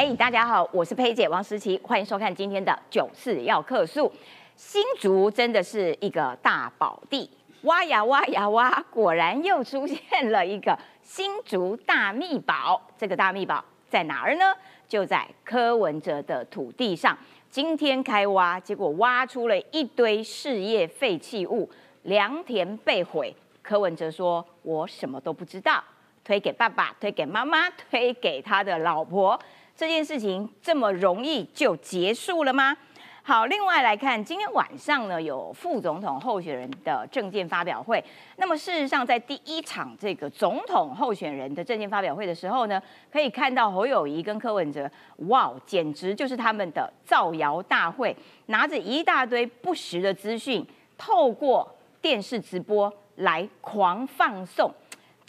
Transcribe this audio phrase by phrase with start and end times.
[0.00, 4.10] 哎，大家好，我是佩姐王思琪，欢迎收看今天的九四要客诉。
[4.56, 7.28] 新竹真的是一个大宝地，
[7.64, 12.80] 挖呀挖呀挖，果然又出现了一个新竹大秘宝。
[12.96, 14.54] 这个大秘宝在哪儿呢？
[14.88, 17.14] 就在柯文哲的土地上。
[17.50, 21.68] 今天开挖，结果挖出了一堆事业废弃物，
[22.04, 23.36] 良田被毁。
[23.60, 25.84] 柯文哲说：“我什么都不知道。”
[26.24, 29.38] 推给爸爸，推给妈妈，推给他的老婆。
[29.80, 32.76] 这件事情这么容易就结束了吗？
[33.22, 38.04] 好，另外来看，今天晚上呢有副总统候选人的证件发表会。
[38.36, 42.78] 那么事实上，在第一场这个总统候选人的证件发表会的时候呢，
[43.10, 44.86] 可以看到侯友谊跟柯文哲，
[45.28, 48.14] 哇，简直就是他们的造谣大会，
[48.48, 50.62] 拿着一大堆不实的资讯，
[50.98, 51.66] 透过
[52.02, 54.70] 电视直播来狂放送。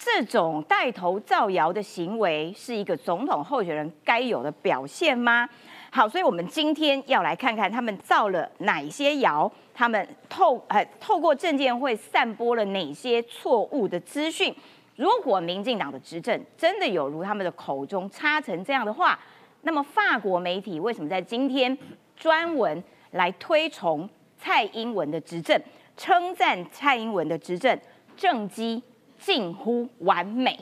[0.04, 5.48] 这种带头造谣的行为是一个总统候选人该有的表现吗？
[5.92, 14.56] 好，所以我们今天要来看看他们造了哪些谣，他们透呃透过证监会散播了哪些错误的资讯。
[14.95, 19.20] 如果民进党的执政真的有如他们的口中插成这样的话，
[19.62, 21.78] 那么法国媒体为什么在今天
[22.16, 25.62] 专文来推崇蔡英文的执政，
[25.95, 27.80] 称赞蔡英文的执政
[28.18, 28.81] 政绩？
[29.23, 30.59] 近乎完美，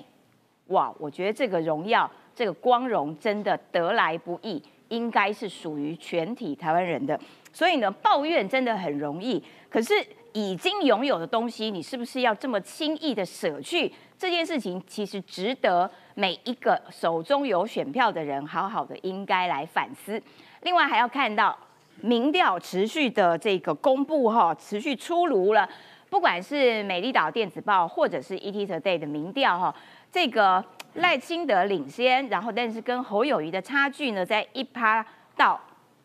[0.67, 0.93] 哇！
[0.99, 7.17] 我觉得这个荣耀、这个光荣真的得来不易，应该是属于全体台湾人的。
[7.53, 9.93] 所以呢，抱怨真的很容易，可是
[10.33, 13.91] 已经拥有的东西，你是不是要这么轻易的舍去？
[14.17, 20.21] 这件事情其实值得每一个手中有选票的人好好的应该来反思。
[20.63, 21.57] 另外还要看到
[22.01, 25.67] 民调持续的这个公布哈，持续出炉了。
[26.09, 29.73] 不管是美丽岛电子报或者是 ET Today 的民调哈，
[30.11, 30.63] 这个
[30.95, 35.05] 赖清德领先，然后但是跟侯友谊的差距呢，在一趴
[35.37, 35.59] 到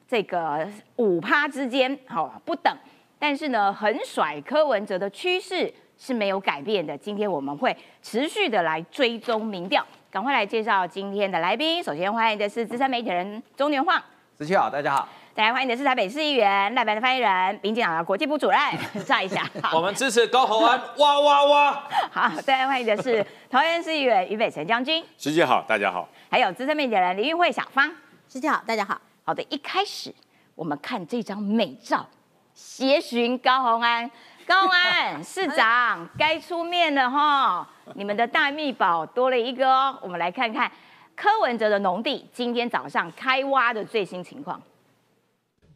[0.07, 2.77] 这个五趴之间，好不等。
[3.19, 6.97] 但是呢，横甩柯文哲的趋势是没有改变的。
[6.99, 11.83] 今天我们会持续的来追踪民调，赶快来介绍今天的来宾。
[11.83, 14.03] 首先欢迎的是资深媒体人中年晃，
[14.37, 15.09] 十七好，大家好。
[15.35, 18.61] 大家欢迎的是台北市议员赖白的发言人，民进党的国际部主任，
[19.05, 19.45] 站一下。
[19.73, 21.73] 我们支持高虹安，哇哇哇！
[22.13, 26.09] 好，大家欢迎的是桃园市议员于北辰将军，师姐好，大家好。
[26.31, 27.91] 还有资深媒体人林玉慧小芳，
[28.29, 28.97] 师姐好，大家好。
[29.25, 30.15] 好的，一开始
[30.55, 32.07] 我们看这张美照，
[32.55, 34.09] 协寻高虹安，
[34.47, 40.71] 高虹安市长该出面了哈，你们的大秘宝多了一个哦，我们来看看
[41.17, 44.63] 柯文哲的农地今天早上开挖的最新情况。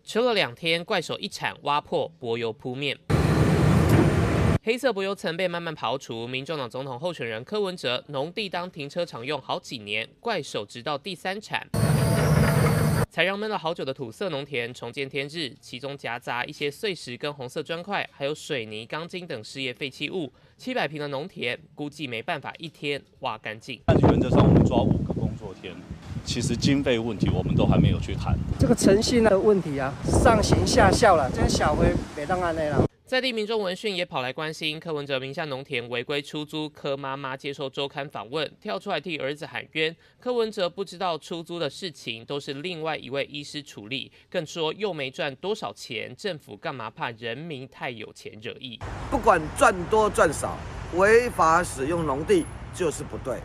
[0.08, 2.98] 求了两天，怪手一铲挖破柏油铺面，
[4.64, 6.26] 黑色柏油层被慢慢刨除。
[6.26, 11.68] 民众党总统候选人柯文哲农地当停车场用好几年，怪手直到第三铲，
[13.10, 15.54] 才让闷了好久的土色农田重见天日。
[15.60, 20.32] 其中夹杂一些碎石跟红色砖块，还有水泥、钢筋等事业废弃物。
[20.56, 23.82] 七百平的农田，估计没办法一天挖干净。
[24.08, 25.76] 原则上，我们抓五个工作天。
[26.28, 28.38] 其实经费问题，我们都还没有去谈。
[28.58, 32.84] 这个诚信的问题啊，上行下效了，这小辉别当案内了。
[33.06, 39.96] 在地民众闻讯也跑来关心柯文哲名下农田违规出租，柯妈妈接受周刊访问，跳出来替儿子喊冤。
[40.20, 48.78] 柯文哲不知道出租的事情都是另外一位医师处理，更说又没赚多少钱，政府干嘛怕人民太有钱惹意？
[49.10, 50.58] 不管赚多赚少，
[50.94, 53.38] 违法使用农地就是不对。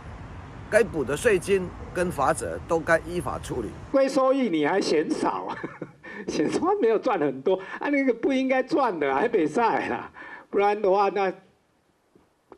[0.73, 3.67] 该补的税金跟罚则都该依法处理。
[3.91, 5.55] 归收益你还嫌少，
[6.27, 10.11] 嫌赚没有赚很多，啊那个不应该赚的还比赛啦，
[10.49, 11.31] 不然的话那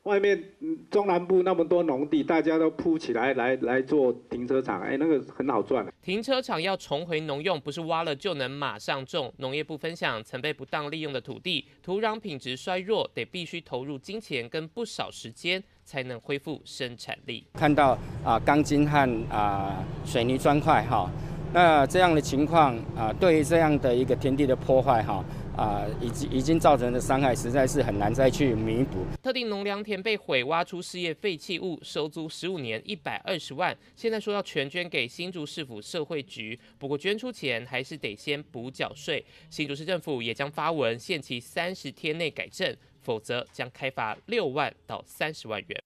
[0.03, 0.41] 外面
[0.89, 5.85] 中南部那么多农地，大家都铺起来来来做停车场，哎那个很好赚。
[6.01, 9.33] 停车场要重回农用，不是挖了就能马上种。
[9.39, 15.61] 农业部分享曾被不当利用的土地，土壤品质衰弱，得必须投入金钱跟不少时间。
[15.85, 17.45] 才能恢复生产力。
[17.53, 21.09] 看到啊，钢筋和啊水泥砖块哈，
[21.53, 25.23] 那这样的情况啊，对于这样的一个天地的破坏哈
[25.55, 29.05] 啊，已经已经造成的伤害，实在是很难再去弥补。
[29.23, 39.23] 特定农粮田被毁，挖出事业废弃物，收租十五年一百二十万，现在说要全捐给新竹市府社会局，不过捐出钱还是得先补缴税。
[39.49, 42.75] 新竹市政府也将发文限期三十天内改正。
[43.05, 45.83] 否则将开罚六万到三十万元。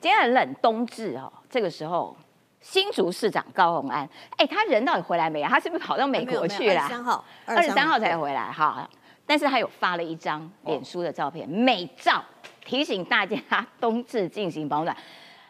[0.00, 2.16] 今天很冷，冬至哦，这个时候
[2.60, 5.48] 新竹市长高鸿安，哎，他人到底回来没啊？
[5.48, 6.80] 他是不是跑到美国去了？
[6.80, 8.88] 二十三号，二十三号才回来哈。
[9.24, 12.24] 但是他有发了一张脸书的照片，美照，
[12.64, 13.38] 提醒大家
[13.78, 14.96] 冬至进行保暖。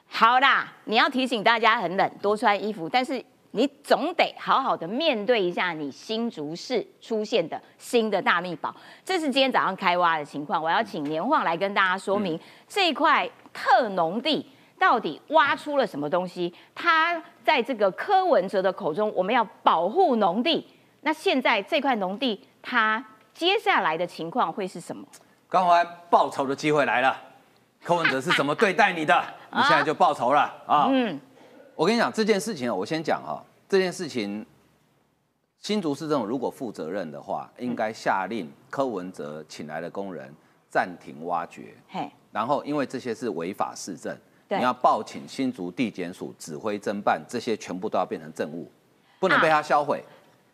[0.06, 2.88] 好啦，你要提醒大家很冷，多穿衣服。
[2.88, 8.74] 但是你总得好好的面对一下你新竹市出现的新的大密宝。
[9.04, 14.46] 这是今天早上开挖的情况，我要请年晃来跟大家说明这一块特农地
[14.78, 16.52] 到底挖出了什么东西。
[16.74, 20.66] 他在这个柯文哲的口中，我们要保护农地。
[21.00, 23.02] 那现在这块农地，它
[23.32, 25.06] 接下来的情况会是什么？
[25.48, 27.16] 高宏安报仇的机会来了，
[27.82, 29.24] 柯文哲是怎么对待你的？
[29.50, 30.88] 你现在就报仇了啊！
[30.90, 31.18] 嗯，
[31.78, 34.44] 我跟你讲这件事情啊，我先讲哈，这件事情，
[35.60, 40.28] 新竹市政府如果负责任的话，应该下令柯文哲请来的工人
[40.68, 44.12] 暂停挖掘，嘿，然后因为这些是违法市政，
[44.48, 48.68] 对你要报请新竹地检署指挥侦办，这些全部都要变成证物，
[49.20, 50.02] 不能被他销毁。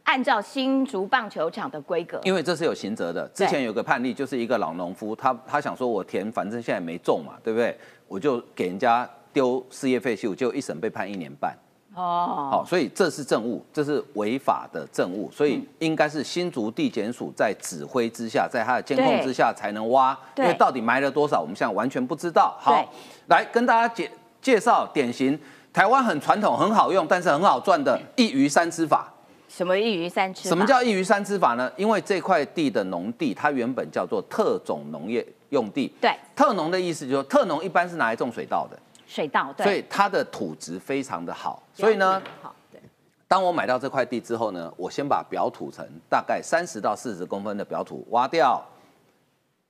[0.02, 3.26] 按照新竹棒球场的规格，因为这是有刑责的。
[3.28, 7.74] 之前有个判例，就是一个老农夫，他他想说，我田反正现在没种嘛，对不对？
[8.08, 11.54] 我就给人家丢事业废弃物，就一审被判一年半。
[11.94, 22.56] 哦，好，所以这是证物，这是违法的证物，所以应该是新竹地检署在指挥之下，在他的监控之下才能挖，因对为到底埋了多少，我们现在完全不知道。
[22.58, 22.88] 好对，
[23.28, 24.10] 来跟大家介
[24.40, 25.38] 介绍典型
[25.72, 29.12] 台湾很传统、很好用，但是很好赚的一鱼三吃法。
[29.48, 30.48] 什么一鱼三吃法？
[30.48, 31.70] 什么叫一鱼三吃法呢？
[31.76, 35.94] 因为这块地的农地，它原本叫做特种农业用地。
[36.00, 38.76] 对特农的意思就是说，特农一般是拿来种水稻的，
[39.14, 39.52] 水稻？
[39.56, 41.62] 对，所以它的土质非常的好。
[41.72, 42.80] 所以呢，好，对，
[43.28, 48.60] 当我买到这块地之后呢，我先把表土层大概三十到四十公分的表土挖掉，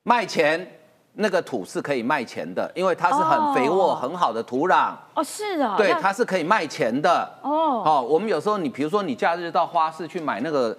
[0.02, 0.80] 卖钱。
[1.16, 7.32] 那个土是可以卖钱的，因为它是很肥沃、哦很好的土壤，哦，是哦，对，它是可以卖钱的。
[7.40, 10.76] 哦，好，我们有时候你比如说你假日到花市去买那个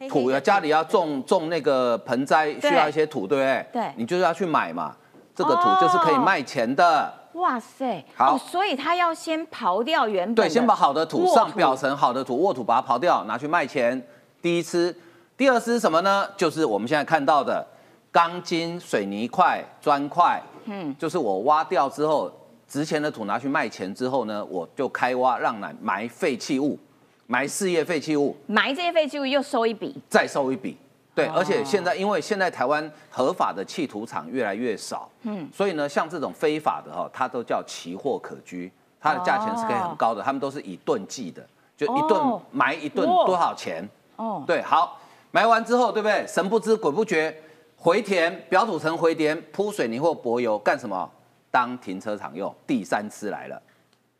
[0.00, 3.66] 土，黑黑的家里要种种那个盆栽，需要一些土，对不对？
[3.72, 4.94] 对你就是要去买嘛，
[5.34, 7.10] 这个土哦就是可以卖钱的。
[7.38, 14.00] 哇塞，好哦所以他要先刨掉原本对，先把好的土上表层好的土沃土把它刨掉，拿去卖钱。
[14.42, 14.94] 第一次，
[15.36, 16.28] 第二次是什么呢？
[16.36, 17.66] 就是我们现在看到的
[18.12, 22.30] 钢筋、水泥块、砖块，嗯，就是我挖掉之后，
[22.68, 26.78] 值钱的土拿去卖钱之后呢，我就开挖让来埋废弃物，
[27.26, 28.36] 埋事业废弃物。
[28.46, 30.76] 埋这些废弃物又收一笔，再收一笔。
[31.18, 38.70] 对，哦而且现在因为现在台湾合法的弃土场越来越少，嗯，所以呢，像这种非法的哈，它都叫奇货可居，
[39.00, 41.44] 它的价钱是可以很高的，他们都是以吨计的，
[41.76, 43.88] 就一吨哦埋一吨多少钱？
[44.14, 45.00] 哦，对，好，
[45.32, 46.24] 埋完之后，对不对？
[46.26, 47.36] 神不知鬼不觉，
[47.76, 51.10] 回填表土层回填，铺水泥或柏油干什么？
[51.50, 52.54] 当停车场用。
[52.66, 53.60] 第三次来了。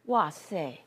[0.06, 0.78] 哇塞，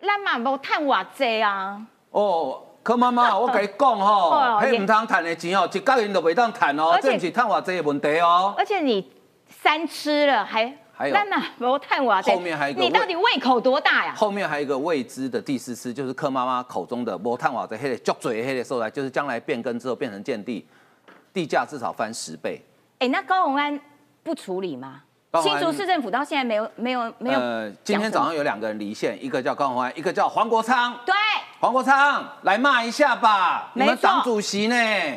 [0.00, 8.54] 咱嘛无趁偌济啊，哦，柯妈妈， 我跟你讲吼，哦迄唔通赚的钱哦，一角人都袂当赚哦这不是赚偌济的问题哦。
[8.56, 9.10] 而且你
[9.48, 14.14] 三吃了还还有咱嘛无趁偌济，后面还有一个你到底胃口多大呀？
[14.16, 20.66] 后面还有一个未知的第四次，就是柯妈妈口中的摩探瓦的黑的足嘴黑的收来，就是将来变更之后变成建地，
[21.32, 22.62] 地价至少翻十倍。
[22.98, 23.78] 哎，那高鸿安
[24.22, 25.02] 不处理吗？
[25.38, 30.98] 新高虹安竹市政府到现在没有没有没有呃，今天早上有两个人离线，一个叫高鸿安，一个叫黄国昌。
[31.06, 31.14] 对
[31.60, 34.74] 黄国昌来骂一下吧，你们党主席呢？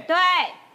[0.07, 0.15] 对，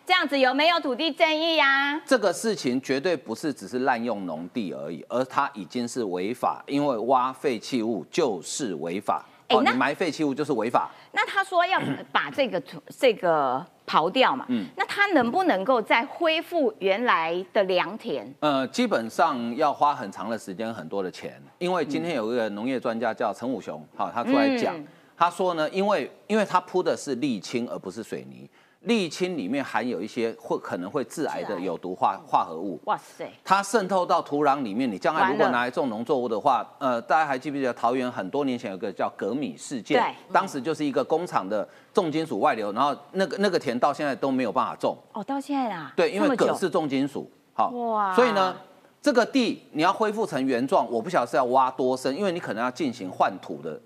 [0.05, 2.00] 这样子有没有土地正义呀？
[2.05, 9.25] 这个事情绝对不是只是滥用农地而已，而它已经是违法，因为挖废弃物就是违法。
[9.50, 10.90] 你埋废弃物就是违法。
[11.19, 11.81] 那他说要
[12.12, 18.33] 把这个土这个刨掉嘛，嗯那他能不能够再恢复原来的良田？
[18.38, 28.49] 呃，基本上要花很长的时间、很多的钱，因为今天有一个农业专家叫陈武雄，好，他出来讲，嗯他说呢，因为因为他铺的是沥青而不是水泥，
[28.88, 40.02] 沥青里面含有一些会可能会致癌的有毒化化合物，哇塞，它渗透到土壤里面，你将来如果拿来种农作物的话，呃，大家还记不记得桃园很多年前有个叫革米事件？
[40.02, 40.14] 对。
[40.33, 44.97] 当时就是一个工厂的重金属外流，然后那个那个田到现在都没有办法种。
[45.12, 46.47] 哦，到现在啊，对，因为这么久。
[46.47, 48.14] 铬是重金属，好，哇。
[48.14, 48.57] 所以呢，
[49.02, 53.78] 这个地你要恢复成原状，我不晓得是要挖多深，因为你可能要进行换土的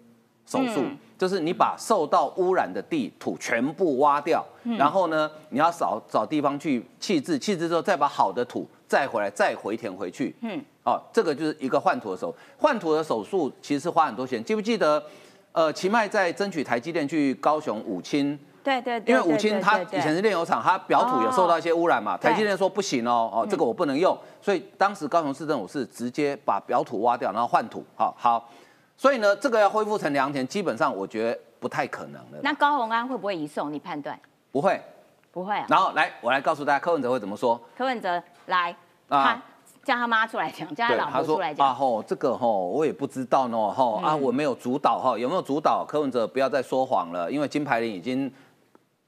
[0.53, 0.99] 手术，嗯。
[1.19, 4.77] 就是你把受到污染的地土全部挖掉，嗯。
[4.77, 10.63] 然后呢，你要找找地方去弃置，弃置之后再把好的土再回来，再回填回去，嗯。
[11.13, 15.03] 这个就是一个换土的手，换土的手术其实是花很多钱，记不记得？
[15.53, 18.39] 呃，奇迈在争取台积电去高雄五清。
[18.65, 20.01] 对对对，因为五清它对对。
[20.01, 28.49] 以前是炼油厂，它表土有受到一些污染嘛，对台积电说不行哦，哦这个我不能用，所以当时高雄市政府是直接把表土挖掉，然后换土，好好，
[29.03, 33.73] 所以呢，这个要恢复成良田，基本上我觉得不太可能了，那高鸿安会不会移送？
[33.73, 34.17] 你判断
[34.53, 34.81] 不会。
[35.33, 35.67] 不会啊？
[35.69, 37.61] 然后来，我来告诉大家柯文哲会怎么说。
[37.77, 38.71] 柯文哲来，
[39.09, 39.43] 啊他
[39.83, 41.67] 叫他妈出来讲，叫他老婆出来讲。
[41.67, 45.85] 啊吼，这个吼我也不知道呢吼啊，嗯我没有主导哈，有没有主导？
[45.85, 48.33] 柯文哲不要再说谎了，因为金牌林已经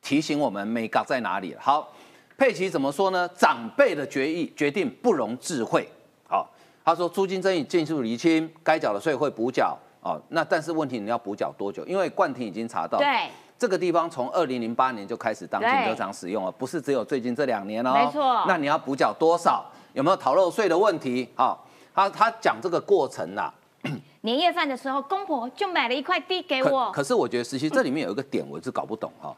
[0.02, 1.60] 提醒我们美感在哪里了。
[1.62, 1.92] 好，
[2.36, 3.28] 佩奇怎么说呢？
[3.36, 5.88] 长辈的决议决定不容智慧。
[6.26, 6.50] 好，
[6.84, 9.78] 他说租金争议尽速厘清，该缴的税会补缴。
[10.04, 11.84] 哦，那但是问题你要补缴多久？
[11.87, 17.94] 因为冠廷已经查到，对，这个地方从二零零八年就开始当停车场使用了，不是只有最近这两年哦。
[17.94, 19.64] 没错那你要补缴多少？
[19.94, 21.26] 有没有逃漏税的问题？
[21.34, 23.50] 好、他他讲这个过程呐、
[24.20, 26.90] 年夜饭的时候，公婆就买了一块地给我。
[26.92, 29.34] 可是我觉得实习这里面有一个点我是搞不懂哈、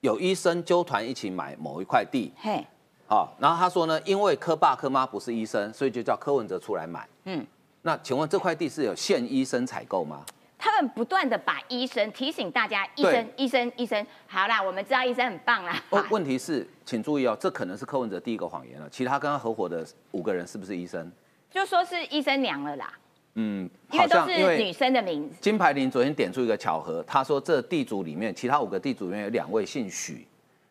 [0.00, 2.66] 有医生纠团一起买某一块地，嘿，
[3.06, 7.06] 好、然后他说呢，因为柯爸柯妈不是医生，所以就叫柯文哲出来买。
[7.24, 7.46] 嗯，
[7.82, 10.24] 那请问这块地是有现医生采购吗？
[10.58, 15.82] 他们不断的把医生提醒大家，医生，医生，医生，好啦，我们知道医生很棒啦。
[15.88, 18.86] 哦，问题是，请注意哦，这可能是柯文哲第一个谎言了。
[18.90, 21.10] 其他跟他合伙的五个人是不是医生？
[21.50, 22.92] 就说是医生娘了啦，
[23.36, 25.36] 嗯，因为都好像是女生的名字。
[25.40, 30.26] 金牌林昨天点出一个巧合，他说这地主里面，其他五个地主里面有两位姓许，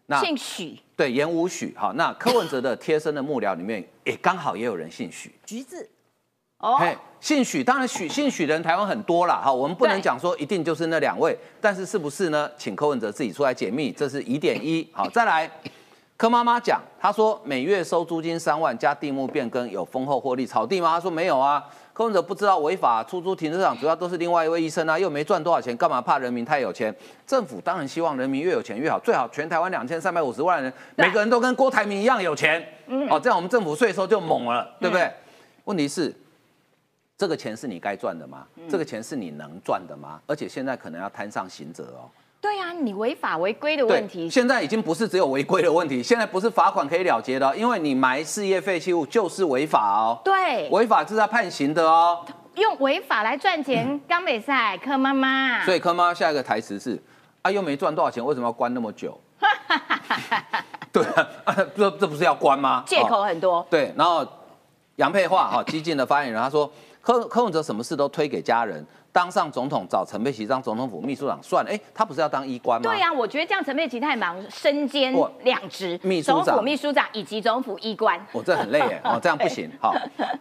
[0.05, 5.89] 那姓许，对严武许，好，那柯文哲的贴身的幕僚里面也刚好也有人姓许，橘子
[6.59, 12.49] 哦，嘿，姓许，当然许姓许的人台湾很多啦，哈，我们不能对讲说一定就是那两位，但是是不是呢？
[12.57, 14.85] 请柯文哲自己出来解密，这是疑点一。
[14.91, 15.49] 好，再来，
[16.17, 20.95] 柯妈妈讲，她说每月收租金三万加地目变更有丰厚获利，炒地吗？
[20.95, 21.63] 她说没有啊。
[21.93, 26.93] 柯文哲不知道违法出租停车场，主要都是另外一位医生啊，又没赚多少钱，干嘛怕人民太有钱？
[27.25, 32.61] 政府当然希望人民越有钱越好，最好全台湾两千三百五十万人，每个人都跟郭台铭一样有钱，
[33.09, 35.09] 哦，这样我们政府税收就猛了，对不对？
[35.65, 36.15] 问题是，
[37.19, 38.47] 这个钱是你该赚的吗？
[38.69, 40.21] 这个钱是你能赚的吗？
[40.25, 42.07] 而且现在可能要摊上刑责哦。
[42.39, 50.17] 对呀、你违法违规的问题，现在已经不是只有违规的问题，现在不是罚款可以了结的哦，因为你埋事业废弃物就是违法哦。
[50.23, 52.25] 对，违法是要判刑的哦。
[52.55, 56.97] 用违法来赚钱，刚美赛柯妈妈，所以柯妈下一个台词是：
[57.41, 59.19] 啊，又没赚多少钱，为什么要关那么久？
[60.93, 62.81] 对啊，啊这这不是要关吗？
[62.87, 63.67] 借口哦很多。
[63.69, 64.25] 对，然后
[64.95, 66.71] 杨佩桦哈激进的发言人他说，
[67.01, 72.89] 柯柯文哲什么事都推给家人，当上总统找陈佩琪当总统府秘书长算了，哎，他不是要当医官吗？
[72.89, 78.19] 对呀、我觉得这样陈佩琪太忙，身兼我两职，秘书长秘书长以及总府医官。
[78.31, 79.69] 我、这很累耶， 哦，这样不行。
[79.79, 79.95] 好，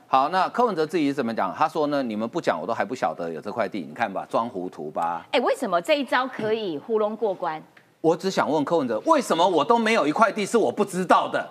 [0.07, 1.55] 好，那柯文哲自己怎么讲？
[1.55, 5.27] 他说呢，你们不讲，我都还不晓得有这块地，你看吧，装糊涂吧。
[5.33, 7.63] 哎，为什么这一招可以糊弄过关？
[8.01, 11.49] 我只想问柯文哲，为什么我都没有一块地是我不知道的？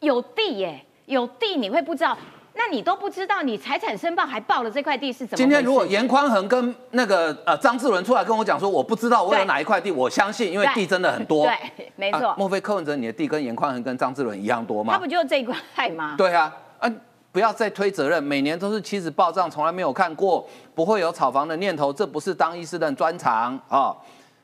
[0.00, 2.16] 有地耶，有地你会不知道，
[2.54, 5.36] 那你都不知道，你财产申报还报了这块地是怎么？
[5.36, 11.46] 今天如果严宽恒跟那个呃张志伦出来跟我讲说，我不知道我有哪一块地，我相信，因为地真的很多。
[11.46, 14.92] 对，没错，啊莫非柯文哲你的地跟严宽恒跟张志伦一样多吗？
[14.92, 16.14] 他不就这一块吗？
[16.18, 16.92] 对啊，啊，
[17.32, 23.96] 不要再推责任，每年都是妻子报账，从来没有看过，不会有炒房的念头，这不是当医师的专长啊。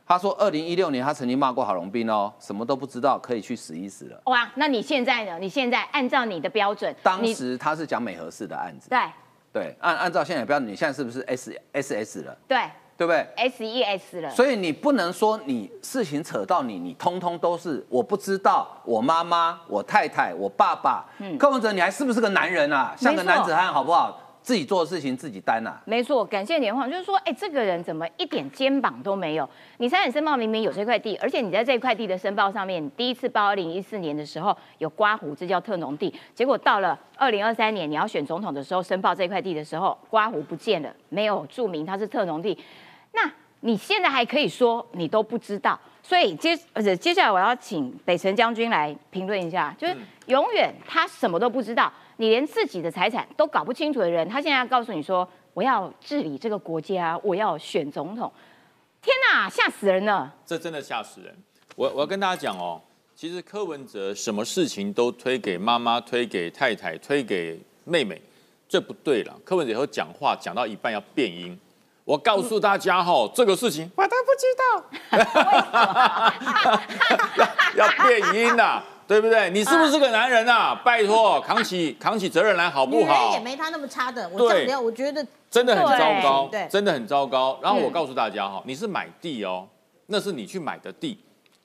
[0.06, 4.20] 他说，二零一六年他曾经骂过郝龙斌哦，什么都不知道，可以去死一死了。
[4.26, 5.36] 哇，那你现在呢？
[5.40, 9.00] 你现在按照你的标准，当你时他是讲美和式的案子，对
[9.52, 12.58] 对，按按照现在的标准，你现在是不是 S S S 了，对
[12.96, 21.04] 对不对？S E S 了，所以你不能说你事情扯到你，你通通都是我不知道，我妈妈、我太太、我爸爸。
[21.18, 22.94] 嗯柯文哲，你还是不是个男人啊？
[22.96, 24.20] 像个男子汉好不好？
[24.46, 25.82] 自己做的事情自己担啊。
[25.86, 29.50] 没错，感谢连晃，就是说，哎，这个人怎么一点肩膀都没有？
[29.78, 42.56] 你财产申报明明有这块地，而且你在这块地的申报上面，你第一次报二零一四年的时候有刮胡，这叫特农地，结果到了二零二三年你要选总统的时候，申报这块地的时候，刮胡不见了，没有注明它是特农地，
[43.14, 43.28] 那
[43.62, 58.32] 你现在还可以说你都不知道，所以接而且接下来我要请北辰将军来评论一下，就是永远他什么都不知道，你连自己的财产都搞不清楚的人，他现在要告诉你说我要治理这个国家，我要选总统，
[59.02, 60.32] 天哪，吓死人了！
[60.44, 61.36] 这真的吓死人。
[61.74, 62.80] 我我要跟大家讲哦，
[63.14, 68.20] 其实柯文哲什么事情都推给妈妈、推给太太、推给妹妹，
[68.68, 69.38] 这不对了。
[69.44, 71.56] 柯文哲以后讲话讲到一半要变音。
[72.04, 74.64] 我告诉大家哈、哦，这个事情我都不知道，
[77.36, 77.46] 要
[77.86, 79.50] 要变音呐、对不对？
[79.50, 80.80] 你是不是个男人啊？
[80.84, 83.40] 拜托，扛起 扛起责任来好女人不好也？
[83.40, 84.28] 没他那么差的。
[84.30, 87.58] 我对这样聊，我觉得真的很糟糕对，真的很糟糕。
[87.62, 89.68] 然后我嗯告诉大家哈，你是买地哦，
[90.06, 91.18] 那是你去买的地，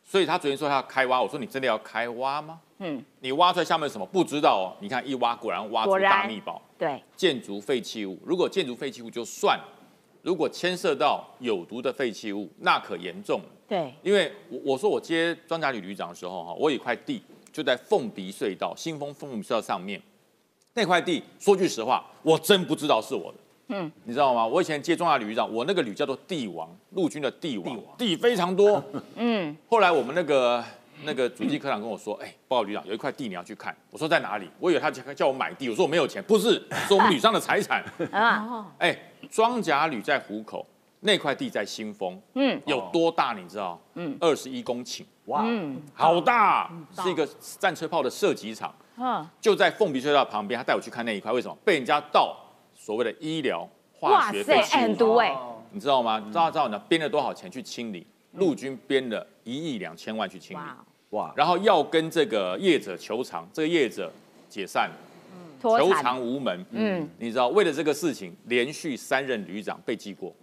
[0.04, 2.60] 所以他昨天说他要开挖，我说你真的要开挖吗？
[2.80, 4.66] 嗯，你挖出来下面什么不知道哦。
[4.80, 8.18] 你看一挖，果然挖出大密宝，对，建筑废弃物。
[8.26, 9.60] 如果建筑废弃物就算，
[10.24, 13.46] 如果牵涉到有毒的废弃物，那可严重了。
[13.68, 17.22] 对，因为我我说我接庄甲旅旅长的时候哈，我有一块地
[17.52, 20.02] 就在凤鼻隧道新丰凤鼻隧道上面，
[20.74, 23.38] 那块地，说句实话，我真不知道是我的。
[23.74, 24.46] 嗯，你知道吗？
[24.46, 28.84] 我以前接中亚旅旅长，我那个旅叫做帝王，陆军的帝王，地非常多。
[29.16, 30.64] 嗯，后来我们那个
[31.04, 33.74] 那个主机科长跟我说，哎，报告旅长，有一块地你要去看。
[33.90, 34.50] 我说在哪里？
[34.60, 37.82] 我以为他叫叫我买地，我说我没有钱，不是，是我们旅上的财产。
[38.12, 38.98] 啊，哎，
[39.30, 40.66] 装甲旅在虎口，
[41.02, 42.60] 那块地在新丰，嗯。
[42.66, 43.80] 有多大你知道？
[43.96, 44.18] 嗯。
[44.20, 47.28] 二十一公顷，哇，嗯，好大，是一个
[47.60, 48.74] 战车炮的射击场。
[48.98, 51.58] 嗯，就在凤鼻隧道旁边，他带我去看那一块，为什么？
[51.66, 52.36] 被人家盗
[52.76, 55.36] 所谓的医疗化学废弃物，很毒哎，
[55.72, 56.20] 你知道吗？
[56.20, 56.78] 知道知道呢？
[56.88, 58.06] 编了多少钱去清理？
[58.34, 60.62] 陆军编了一亿两千万去清理，
[61.12, 64.12] 哇，然后要跟这个业者求偿，这个业者
[64.48, 64.90] 解散，
[65.62, 66.66] 求偿无门。
[66.72, 67.10] 嗯。
[67.18, 70.34] 你知道，为了这个事情，连续三任旅长被记过。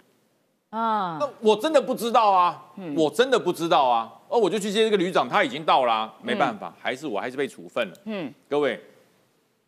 [0.70, 4.12] 啊那，我真的不知道啊，嗯我真的不知道啊。
[4.28, 7.96] 哦，我就去接这个旅长，他已经到啦、没办法，还是我还是被处分了。
[8.04, 8.78] 嗯，各位，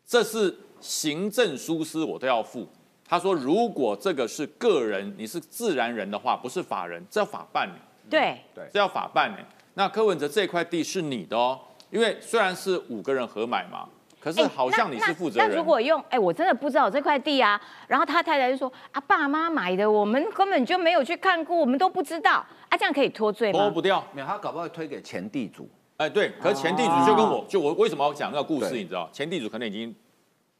[0.04, 2.68] 这是行政疏失，我都要负。
[3.08, 7.74] 他说，如果这个是个人，你是自然人的话，不是法人，这要法办呢，
[8.10, 8.38] 对，
[8.70, 9.38] 这要法办呢。
[9.74, 11.58] 那柯文哲这块地是你的哦，
[11.90, 13.88] 因为虽然是五个人合买嘛，
[14.20, 15.48] 可是哎好像你是负责人。
[15.48, 17.60] 那那如果用，哎，我真的不知道这块地啊。
[17.88, 23.58] 然后他太太就说啊，爸妈买的，我们根本就没有去看过，我们都不知道啊，这样可以脱罪吗？
[23.58, 25.68] 脱不掉，没有，他搞不好会推给前地主。
[25.96, 29.08] 哎，对，可是前地主就跟我，就我为什么要讲那个故事，你知道？
[29.12, 29.94] 前地主可能已经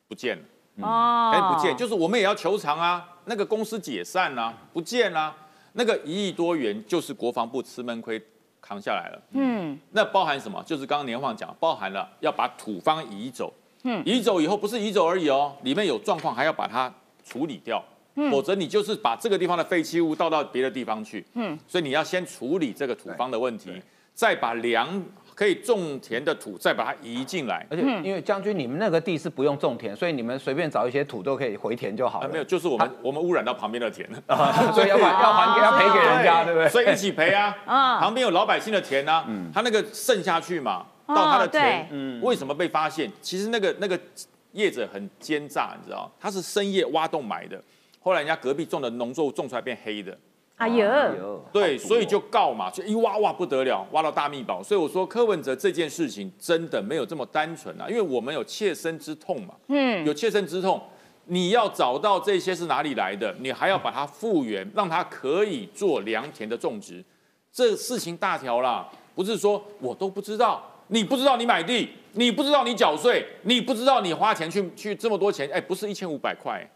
[0.09, 0.43] 不见了，
[0.87, 5.35] 哦哎，不见，就是我们也要求偿啊，那个公司解散啊、不见啊、
[5.73, 8.23] 那个一亿多元就是国防部吃闷亏
[8.71, 9.21] 扛下来了。
[9.33, 9.77] 嗯。
[9.91, 10.63] 那包含什么？
[10.65, 14.01] 就是刚刚年晃讲，包含了要把土方移走，嗯。
[14.07, 16.93] 移走以后不是移走而已哦，里面有状况还要把它
[17.25, 17.83] 处理掉，
[18.15, 18.31] 嗯。
[18.31, 21.59] 否则你就是把这个地方的废弃物倒到别的地方去，嗯。
[21.67, 23.73] 所以你要先处理这个土方的问题，
[24.15, 25.03] 再把良
[25.41, 27.67] 可以种田的土再把它移进来。
[27.71, 32.29] 而且因为将军你们那个地是不用种田，所以你们随便找一些土都可以回填就好啊，了。
[32.31, 34.07] 没有，就是我们我们污染到旁边的田，
[34.75, 36.69] 所以要还要还给要赔给人家，对不对？
[36.69, 37.57] 所以 一起赔啊。
[37.65, 43.11] 啊旁边有老百姓的田呢，他那个渗下去嘛，到他的田，对为什么被发现？
[43.23, 43.99] 其实那个那个
[44.53, 47.59] 业者很奸诈，你知道，他是深夜挖洞埋的，
[48.01, 50.15] 后来人家隔壁种的农作物种出来变黑的，
[50.61, 54.63] 哎呦，对，所以就告嘛，就一挖挖不得了，挖到大密宝。
[54.63, 60.05] 所以我说柯文哲这件事情真的没有这么单纯啊，因为我们有切身之痛嘛，嗯。
[60.05, 60.79] 有切身之痛，
[61.25, 67.03] 你要找到这些是哪里来的，你还要把它复原，让它可以做良田的种植，
[67.51, 76.69] 这事情大条啦，不是说我都不知道，你不知道你买地，你不知道你缴税，你不知道你花钱去去这么多钱，哎，不是一千五百块，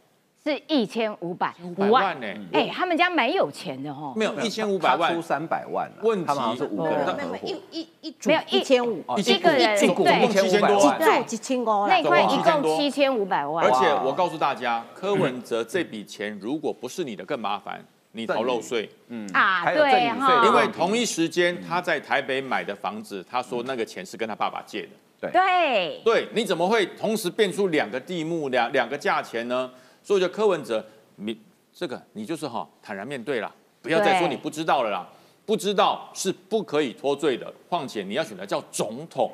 [0.47, 5.11] 是一千五百五百万呢、哎，他们家蛮有钱的哦，没有一千五百万。
[5.11, 7.39] 他出，三百万了，问题他们好像是五个人合伙。
[7.43, 10.23] 一一一组没有一一千五，哦一个人一股对。
[10.23, 11.89] 一千五百一万，对，一千多万。
[11.89, 12.07] 那。
[12.07, 12.63] 块一共7000多。
[12.63, 13.65] 共七千五百万。
[13.65, 20.45] 而，且我告诉大家，柯文哲这笔钱如果不是你的更麻烦，你逃漏税，嗯啊对哈。
[20.45, 25.31] 因为同一时间他在台北买的房子，他说那个钱是跟他爸爸借的。
[25.33, 29.71] 对，对，你怎么会同时变出两个地目两两个价钱呢？
[30.05, 30.85] 所以叫柯文哲，
[31.17, 31.37] 你
[31.73, 35.09] 这个你就是哈坦然面对了，不要再说你不知道了啦，
[35.45, 37.53] 不知道是不可以脱罪的。
[37.69, 39.33] 况且你要选择叫总统。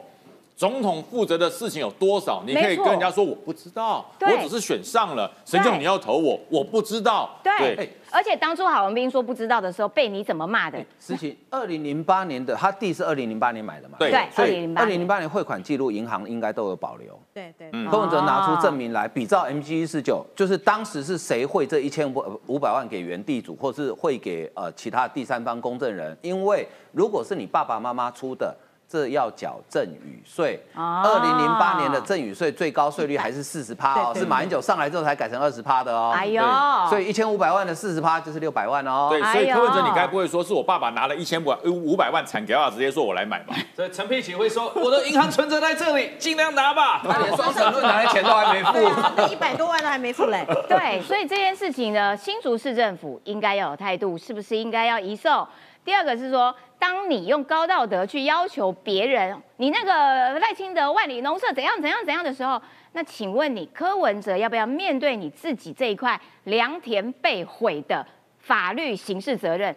[0.60, 2.42] 总统负责的事情有多少？
[2.46, 6.38] 你可以跟人家说我不知道，我只是选上了，谁叫你要投我？
[6.50, 7.30] 我不知道。
[7.42, 10.78] 对，而且当初郝文斌说不知道的时候，被你怎么骂的？
[10.98, 13.96] 事情二零零八年的，他地是二零零八年买的嘛？
[13.98, 17.18] 对对所以2008二零零八年汇款记录，银行应该都有保留。
[17.32, 26.14] 对对，嗯柯文哲拿出证明来比照 MG 一四九，就是当时是谁汇这一千五五百万给原地主，或是汇给呃其他第三方公证人？
[26.20, 28.54] 因为如果是你爸爸妈妈出的。
[28.90, 30.60] 这要缴赠与税。
[30.74, 36.12] 哦二零零八年的赠与税最高税率还是四十趴哦，是马英九上来之后才改成二十趴的哦。
[36.12, 36.42] 哎呦，
[36.88, 39.06] 所以一千五百万的四十趴就是六百万哦。
[39.08, 43.54] 对，所以柯文哲，你该不会说是我爸爸拿了一千五五百万产给他，直接说我来买吧？
[43.76, 47.00] 所以陈佩琪会说：“我的银行存折在这里，尽量拿吧。
[47.08, 48.72] ”他连双城论坛的钱都还没付
[49.16, 50.44] 那一百多万都还没付嘞。
[50.68, 55.46] 对，所以这件事情呢，新竹市政府应该要有态度，是不是应该要移送？
[55.84, 62.60] 第二个是说，当你用高道德去要求别人，你那个赖清德万里农舍怎样怎样怎样的时候，
[62.92, 68.06] 那请问你柯文哲要不要面对你自己这一块良田被毁的
[68.38, 69.74] 法律刑事责任？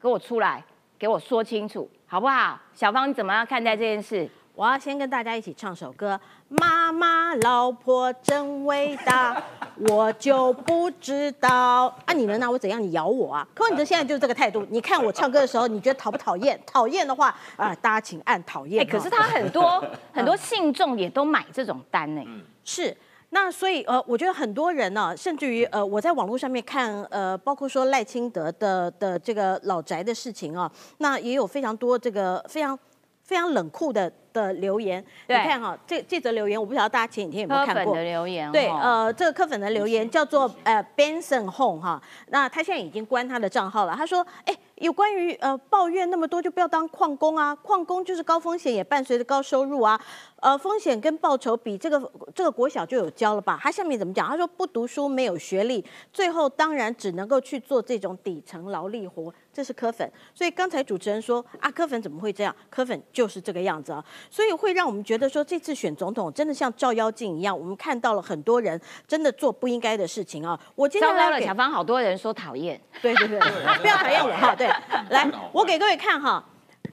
[0.00, 0.62] 给我出来，
[0.98, 2.60] 给我说清楚，好不好？
[2.74, 4.28] 小芳，你怎么样看待这件事？
[4.54, 9.42] 我要先跟大家一起唱首歌，妈妈老婆真伟大，
[9.88, 12.12] 我就不知道啊！
[12.14, 12.80] 你能拿我怎样？
[12.80, 13.46] 你咬我啊！
[13.52, 14.64] 柯文哲现在就是这个态度。
[14.70, 16.58] 你看我唱歌的时候，你觉得讨不讨厌？
[16.64, 18.86] 讨厌的话啊、大家请按讨厌。
[18.86, 22.22] 可是他很多 很多信众也都买这种单呢、
[22.64, 22.96] 是。
[23.30, 32.78] 那所以呃，我觉得很多人呢、甚至于呃，我在网络上面看呃，包括说赖清德的的这个老宅的事情啊，那也有非常多这个非常
[33.24, 35.04] 非常冷酷的的留言。
[35.26, 37.84] 你看哈、这这则留言，我不晓得大家前几天有没有看过。
[37.84, 43.94] 科粉的留言哦，对，呃，这个科粉的留言叫做呃 Benson Home 哈，那他现在已经关他的账号了。
[43.96, 49.98] 他说，哎，有关于呃抱怨那么多，就不要当矿工啊，矿工就是高风险，也伴随着高收入啊，
[50.44, 53.58] 呃，风险跟报酬比，这个这个国小就有教了吧？
[53.62, 54.28] 他下面怎么讲？
[54.28, 59.32] 他说不读书，没有学历，最后当然只能够去做这种底层劳力活。
[59.54, 62.54] 这是科粉，所以刚才主持人说啊，科粉怎么会这样？
[62.68, 68.78] 科粉就是这个样子啊，所以会让我们觉得说，这次选总统真的像照妖镜一样，我们看到了很多人
[69.08, 70.60] 真的做不应该的事情啊。
[70.74, 73.38] 我今天来给小芳，好多人说讨厌， 对对对，
[73.80, 74.54] 不要讨厌我哈。
[74.54, 74.66] 对，
[75.08, 76.44] 来， 我给各位看哈，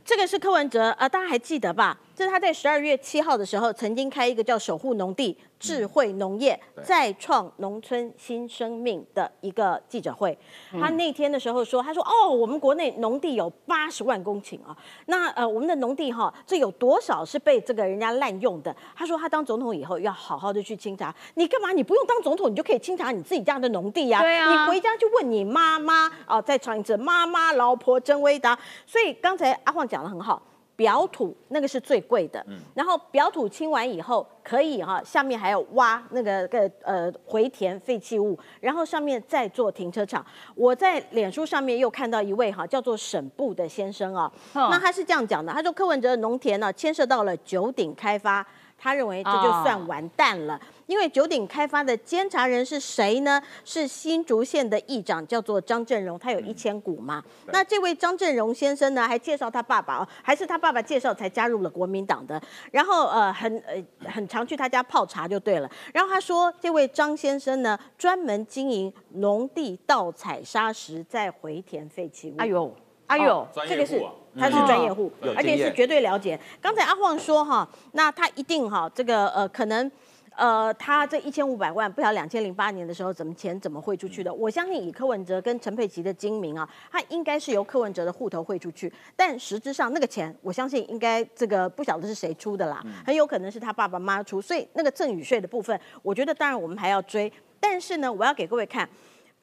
[0.03, 1.97] 这个是柯文哲啊、大家还记得吧？
[2.15, 10.35] 这是他在十二月七号的时候曾经开一个叫“守护农地、智慧农业、再创农村新生命”的一个记者会。
[10.71, 21.13] 他那天的时候说，他说：“哦，我们国内农地有八十万公顷啊，那呃我们的农地哈，这有多少是被这个人家滥用的？”他说他当总统以后要好好的去清查。
[21.35, 21.71] 你干嘛？
[21.71, 28.57] 你不用当总统，你就可以清查你自己家的农地呀、对啊你回家就问你妈妈啊，再唱一次妈妈老婆真伟大。
[28.87, 30.41] 所以刚才阿晃讲的很好。
[30.81, 40.25] 表土那个是最贵的，然后表土清完以后，可以哈、下面还有挖那个个呃回填废弃物，然后上面再做停车场。
[40.55, 48.43] 我在脸书上面又看到一位哈、叫做沈布的先生啊，哦那他是这样讲的，他说柯文哲的农田呢牵涉到了九鼎开发。
[48.81, 53.39] 他认为这就算完蛋了，因为九鼎开发的监察人是谁呢？
[53.63, 57.23] 是新竹县的议长，叫做张振荣，他有一千股嘛。
[57.51, 62.41] 那这位张振荣先生呢，还介绍他爸爸哦，还是他爸爸介绍才加入了国民党的。
[62.71, 65.69] 然后呃，很呃很常去他家泡茶就对了。
[65.93, 72.35] 然后他说，这位张先生呢，专门经营农地盗采砂石，再回填废弃物。
[72.39, 74.01] 哎呦，哎呦哦，这个是
[74.37, 76.39] 他是专业户，而且是绝对了解。
[76.61, 79.91] 刚才阿晃说哈，那他一定哈，这个呃可能。
[80.37, 84.33] 呃，他这一千五百万，不晓得两千零八年的时候怎么钱怎么汇出去的？
[84.33, 98.89] 我相信以柯文哲跟陈佩琪的精明啊，他应该是由柯文哲的户头汇出去，但实质上那个钱，我相信应该这个不晓得是谁出的啦，很有可能是他爸爸妈妈出，所以那个赠与税的部分，我觉得当然我们还要追，但是呢，我要给各位看。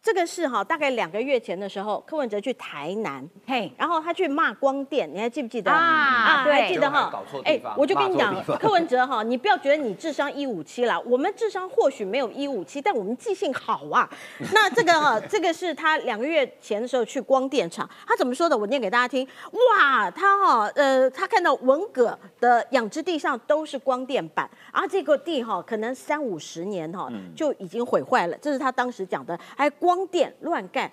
[0.09, 7.43] 这个是哈，大概两个月前的时候，柯文哲去台南，嘿，然后他去骂光电，你还记不记得啊对还记得哈搞错？
[7.43, 14.09] 地方我就跟你讲柯文哲哈，你不要觉得你智商一五七啦，我们智商或许没有一五七，但我们记性好啊。
[14.55, 18.57] 那这个哈，这个是他两个月前的时候去光电厂，他怎么说的？
[18.57, 19.29] 我念给大家听。
[19.53, 30.91] 哇，他哈，呃，他看到文革的养殖地上都是光电板，然后这个地哈，可能三五十年哈就已经毁坏了，这是他当时讲的，还光电乱干。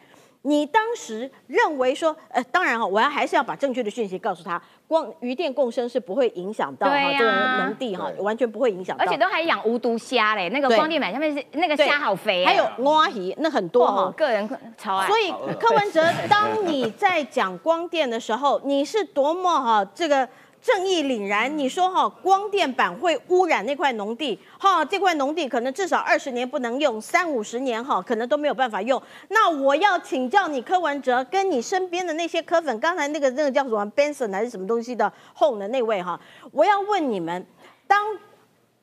[0.47, 20.29] 你当时认为说，呃，当然哈，我要还是要把正确的讯息告诉他，光余电共生是不会影响到哈、这个农地哈，完全不会影响到，而且都还养无毒虾嘞，那个光电板下面是那个对虾好肥啊，还有蛙鱼那很多哈、哦，个人超爱，所以柯文哲，当你在讲光电的时候，你是多么哈、这个
[20.65, 21.55] 正义凛然。
[21.55, 28.99] 你说哈、光电板会污染那块农地，哈、这块农地可能至少二十年不能用，三五十年哈、可能都没有办法用。
[29.27, 36.19] 那我要请教你柯文哲，跟你身边的那些柯粉，刚才那个那个叫什么 Benson 还是什么东西的 Home 的那位哈、
[36.51, 37.45] 我要问你们，
[37.85, 38.03] 当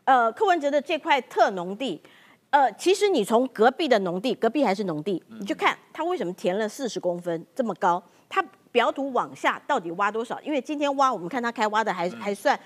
[0.05, 2.01] 呃柯文哲的这块特农地。
[2.51, 10.41] 呃，其实你从隔壁的农地，隔壁还是农地，你去看它为什么填了四十公分这么高，它表土往下到底挖多少？
[10.41, 12.59] 因为今天挖，我们看它开挖的还还算。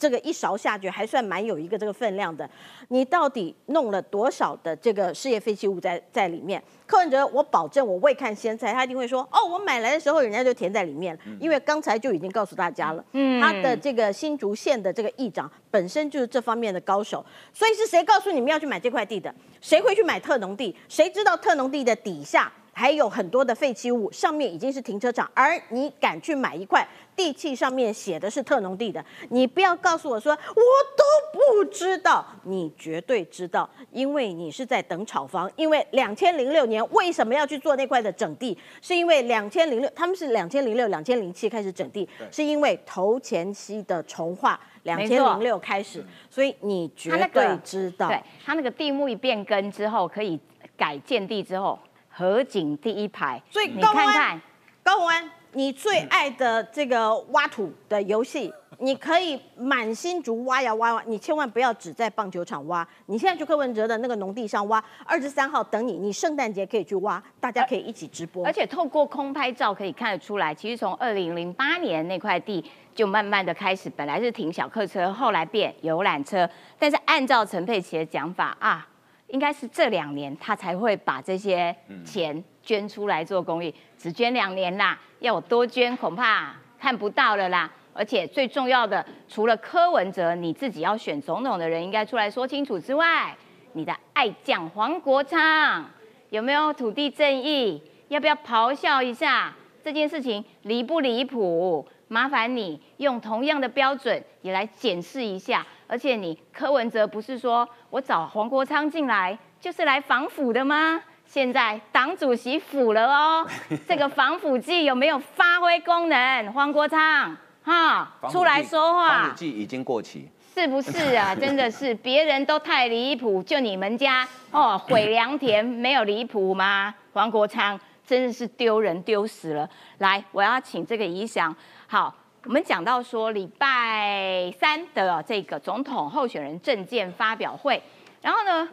[0.00, 2.48] 这个一勺下去还算蛮有一个这个分量的，
[2.86, 6.62] 你到底弄了多少的这个事业废弃物在在里面？
[6.86, 19.34] 柯文哲，我保证我未看先猜，他一定会说，哦，我买来的时候人家就填在里面了，因为刚才就已经告诉大家了，嗯他的这个新竹县的这个议长本身就是这方面的高手，所以是谁告诉你们要去买这块地的？
[19.60, 20.76] 谁会去买特农地？
[20.88, 26.86] 谁知道特农地的底下还有很多的废弃物，上面已经是停车场，而你敢去买一块
[27.16, 30.62] 地契上面写的是特农地的，你不要告诉我说我
[30.96, 35.50] 都不知道，你绝对知道，因为你是在等炒房。
[35.56, 38.56] 因为两千零六年为什么要去做那块的整地？
[38.80, 48.06] 是因为两千零六他们是两千零六、两千零七开始整地，是因为头前期的重化两千零六开始，所以你绝他那个对知道。
[48.06, 50.38] 对他那个地目一变更之后，可以
[50.76, 51.76] 改建地之后，
[52.18, 54.42] 河景第一排，你所以高安看看，
[54.82, 68.44] 高虹安，你最爱的这个挖土的游戏， 你可以满新竹挖呀挖挖，你千万不要只在棒球场挖，你现在去柯文哲的那个农地上挖，二十三号等你，你圣诞节可以去挖，大家可以一起直播。
[68.44, 72.64] 而且透过空拍照可以看得出来，其实从二零零八年那块地
[72.96, 76.50] 就慢慢的开始，本来是停小客车，后来变游览车，
[76.80, 78.88] 但是按照陈佩琪的讲法啊，
[79.28, 87.70] 应该是这两年他才会把这些钱捐出来做公益，只捐两年啦，要我多捐恐怕看不到了啦。
[87.92, 93.36] 而且最重要的，除了柯文哲你自己要选总统的人应该出来说清楚之外，
[93.72, 95.84] 你的爱将黄国昌
[96.30, 97.82] 有没有土地正义？
[98.08, 99.54] 要不要咆哮一下？
[99.82, 101.86] 这件事情离不离谱？
[102.08, 105.66] 麻烦你用同样的标准也来检视一下。
[105.88, 111.02] 而且你柯文哲不是说我找黄国昌进来就是来防腐的吗？
[111.24, 113.46] 现在党主席腐了哦，
[113.88, 116.52] 这个防腐剂有没有发挥功能？
[116.52, 119.08] 黄国昌哈，出来说话。
[119.08, 120.28] 防腐剂已经过期。
[120.54, 121.34] 是不是啊？
[121.36, 126.94] 真的是，别人都太离谱，就你们家哦 毁良田没有离谱吗？
[127.12, 129.68] 黄国昌真的是丢人丢死了。
[129.98, 131.54] 来，我要请这个怡翔。
[131.86, 132.14] 好，
[132.48, 137.82] 我们讲到说礼拜三的这个总统候选人证件发表会，
[138.22, 138.66] 然后呢，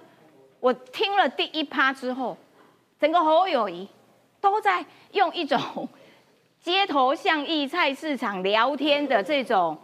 [0.61, 2.37] 我听了第一趴之后，
[2.97, 3.85] 整个侯友谊
[4.39, 5.59] 都在用一种
[6.61, 9.77] 街头巷议、菜市场聊天的这种。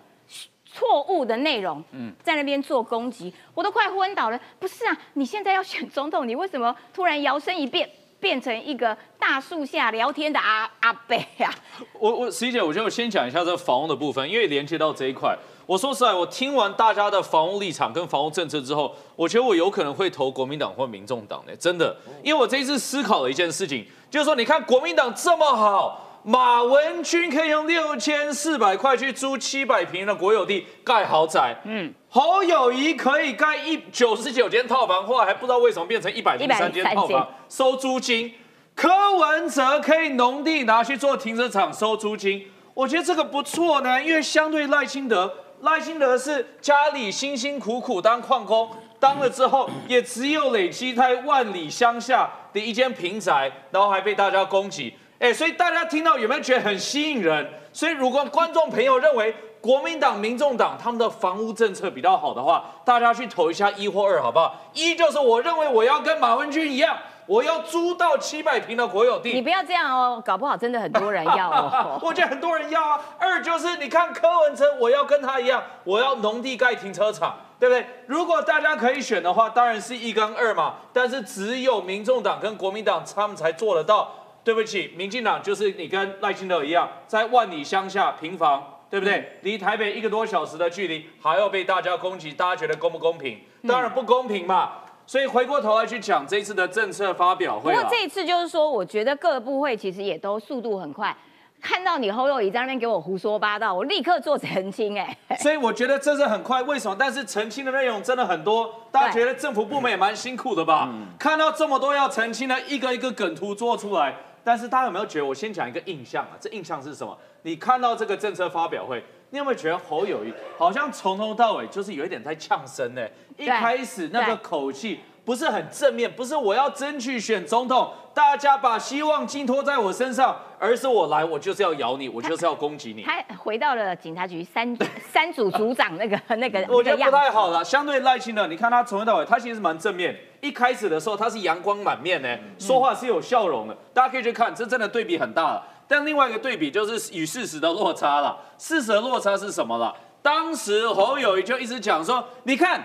[0.74, 4.40] 错误的内容，嗯，在那边做攻击，我都快昏倒了。
[4.58, 7.90] 不是啊，你现在要选总统，你为什么突然摇身一变，
[8.22, 11.54] 变成一个大树下聊天的阿阿伯呀？
[12.00, 26.08] 我我十一姐，我觉得我先讲一下这个房屋的部分，因为连接到这一块，我说实在，我听完大家的房屋立场跟房屋政策之后，我觉得我有可能会投国民党或民众党的，真的，因为我这一次思考了一件事情，就是说，你看国民党这么好。
[26.24, 38.34] 马文君可以用六千四百块去租七百平的国有地盖豪宅，嗯，侯友谊可以盖一九十九间套房，后来还不知道为什么变成一百零三间套房收租金。
[38.76, 45.32] 柯文哲可以农地拿去做停车场收租金，我觉得这个不错呢，因为相对赖清德，
[45.62, 54.94] 赖清德是家里辛辛苦苦当矿工，当了之后也只有累积在万里乡下的一间平宅，然后还被大家攻击。
[55.22, 57.48] 哎，所以大家听到有没有觉得很吸引人？
[57.72, 64.56] 所以如果观众朋友认为国民党、民众党他们的房屋政策比较好的话，大家去投一下一或二，好不好？
[64.74, 69.32] 一就是我认为我要跟马文君一样，我要租到七百平的国有地。
[69.34, 72.00] 你不要这样哦，搞不好真的很多人要哦。
[72.02, 73.00] 我觉得很多人要啊。
[73.20, 77.86] 二就是你看柯文哲，我要跟他一样，我要农地盖停车场，对不对？
[78.08, 80.74] 如果大家可以选的话，当然是一跟二嘛。
[80.92, 84.12] 但是只有民众党跟国民党他们才做得到。
[84.44, 89.38] 对不起，民进党就是你跟赖清德一样，在万里乡下平房，对不对？
[89.42, 93.40] 离台北一个多小时的距离，还要被大家攻击，大家觉得公不公平？
[93.68, 94.72] 当然不公平嘛。
[95.06, 97.74] 所以回过头来去讲这一次的政策发表会。
[97.74, 101.14] 不过这一次就是说，我觉得各部会其实也都速度很快。
[101.60, 104.98] 看到你侯友谊在那边给我胡说八道，我立刻做澄清。
[104.98, 106.62] 哎， 所以我觉得这是很快。
[106.64, 106.96] 为什么？
[106.98, 110.90] 但是澄清的内容真的很多，大家觉得政府部门也蛮辛苦的吧？
[111.20, 114.16] 看到这么多要澄清的，一个一个梗图做出来。
[114.44, 115.26] 但是大家有没有觉得？
[115.26, 117.18] 我先讲一个印象啊，这印象是什么？
[117.44, 123.08] 你看到这个政策发表会，你有没有觉得侯友谊好像从头到尾就是有一点在呛声呢？
[123.38, 133.04] 一开始那个口气不是很正面，不是我要争取选总统，大家把希望寄托在我身上，而是我来，我就是要咬你，我就是要攻击你。
[133.04, 134.76] 他回到了警察局三
[135.12, 137.64] 三组组长那个那个，我觉得不太好了。
[137.64, 140.18] 相对赖清德，你看他从头到尾，他其实蛮正面。
[140.42, 145.64] 一开始的时候，他是阳光满面呢，说话是有笑容的，大家可以去看，这真的对比很大了。
[145.88, 148.38] 但另外一个对比就是与事实的落差了。
[148.58, 149.94] 事实的落差是什么了？
[150.24, 152.82] 当时侯友谊就一直讲说，你看，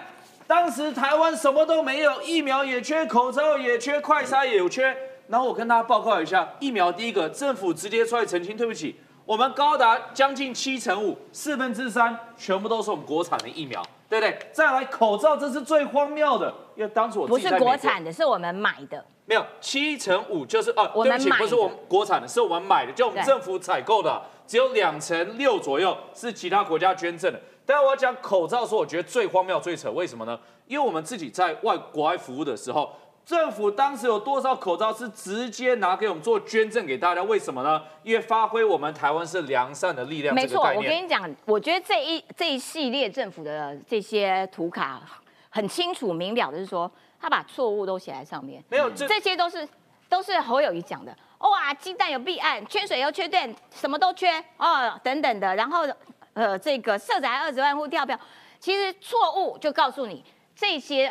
[0.47, 4.97] 当时台湾什么都没有，疫苗也缺，口罩也缺，快筛也有缺。
[5.29, 13.83] 然后我跟大家报告一下，疫苗第一个政府直接出来澄清，对不起，我们高达将近七成五，四分之三全部都是我们国产的疫苗。
[14.09, 14.39] 对不对？
[14.53, 19.05] 再来口罩，这是最荒谬的，因为当时我不是国产的，是我们买的。
[19.25, 27.41] 没有七成五就是哦，对不起，不是我们国产的，是我们买的，就我们政府采购的，只有两成六左右是其他国家捐赠的。
[27.67, 30.39] 但我要讲口罩，说我觉得最荒谬、最扯，为什么呢？
[30.67, 32.91] 因为我们自己在外国外服务的时候。
[33.27, 37.21] 政府当时有多少口罩是直接拿给我们做捐赠给大家？
[37.25, 37.83] 为什么呢？
[38.05, 40.33] 因为发挥我们台湾是良善的力量。
[40.33, 45.03] 没错，我跟你讲，我觉得这一这一系列政府的这些图卡
[45.51, 46.89] 很清楚明了的是说，
[47.21, 48.63] 他把错误都写在上面。
[48.69, 49.69] 没有，这些都是
[50.09, 51.13] 都是侯友谊讲的。
[51.41, 55.53] 哇，鸡蛋有弊案，缺水又缺电，什么都缺哦，等等的。
[55.57, 55.85] 然后
[56.37, 58.19] 呃，这个社宅二十万户跳票，
[58.61, 60.23] 其实错误就告诉你
[60.55, 61.11] 这些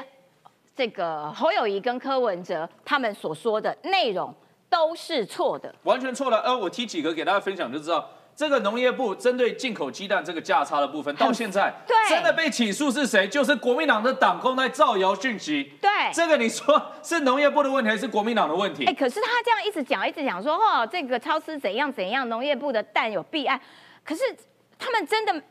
[0.75, 4.31] 这个侯友谊跟柯文哲他们所说的内容
[4.69, 5.73] 都是错的。
[5.81, 6.38] 完全错了。
[6.41, 13.27] 呃，我提几个给大家分享就知道，这个农业部针对进口鸡蛋这个价差的部分，到现在对真的被起诉是谁？
[13.27, 15.73] 就是国民党的党工在造谣讯息。
[15.81, 18.93] 对这个你说是农业部的问题还是国民党的问题哎、？
[18.93, 23.59] 可是他这样一直讲，一直讲说，哦，这个超市怎样怎样，农业部的蛋有弊案，
[24.03, 24.21] 可是
[24.77, 25.41] 他们真的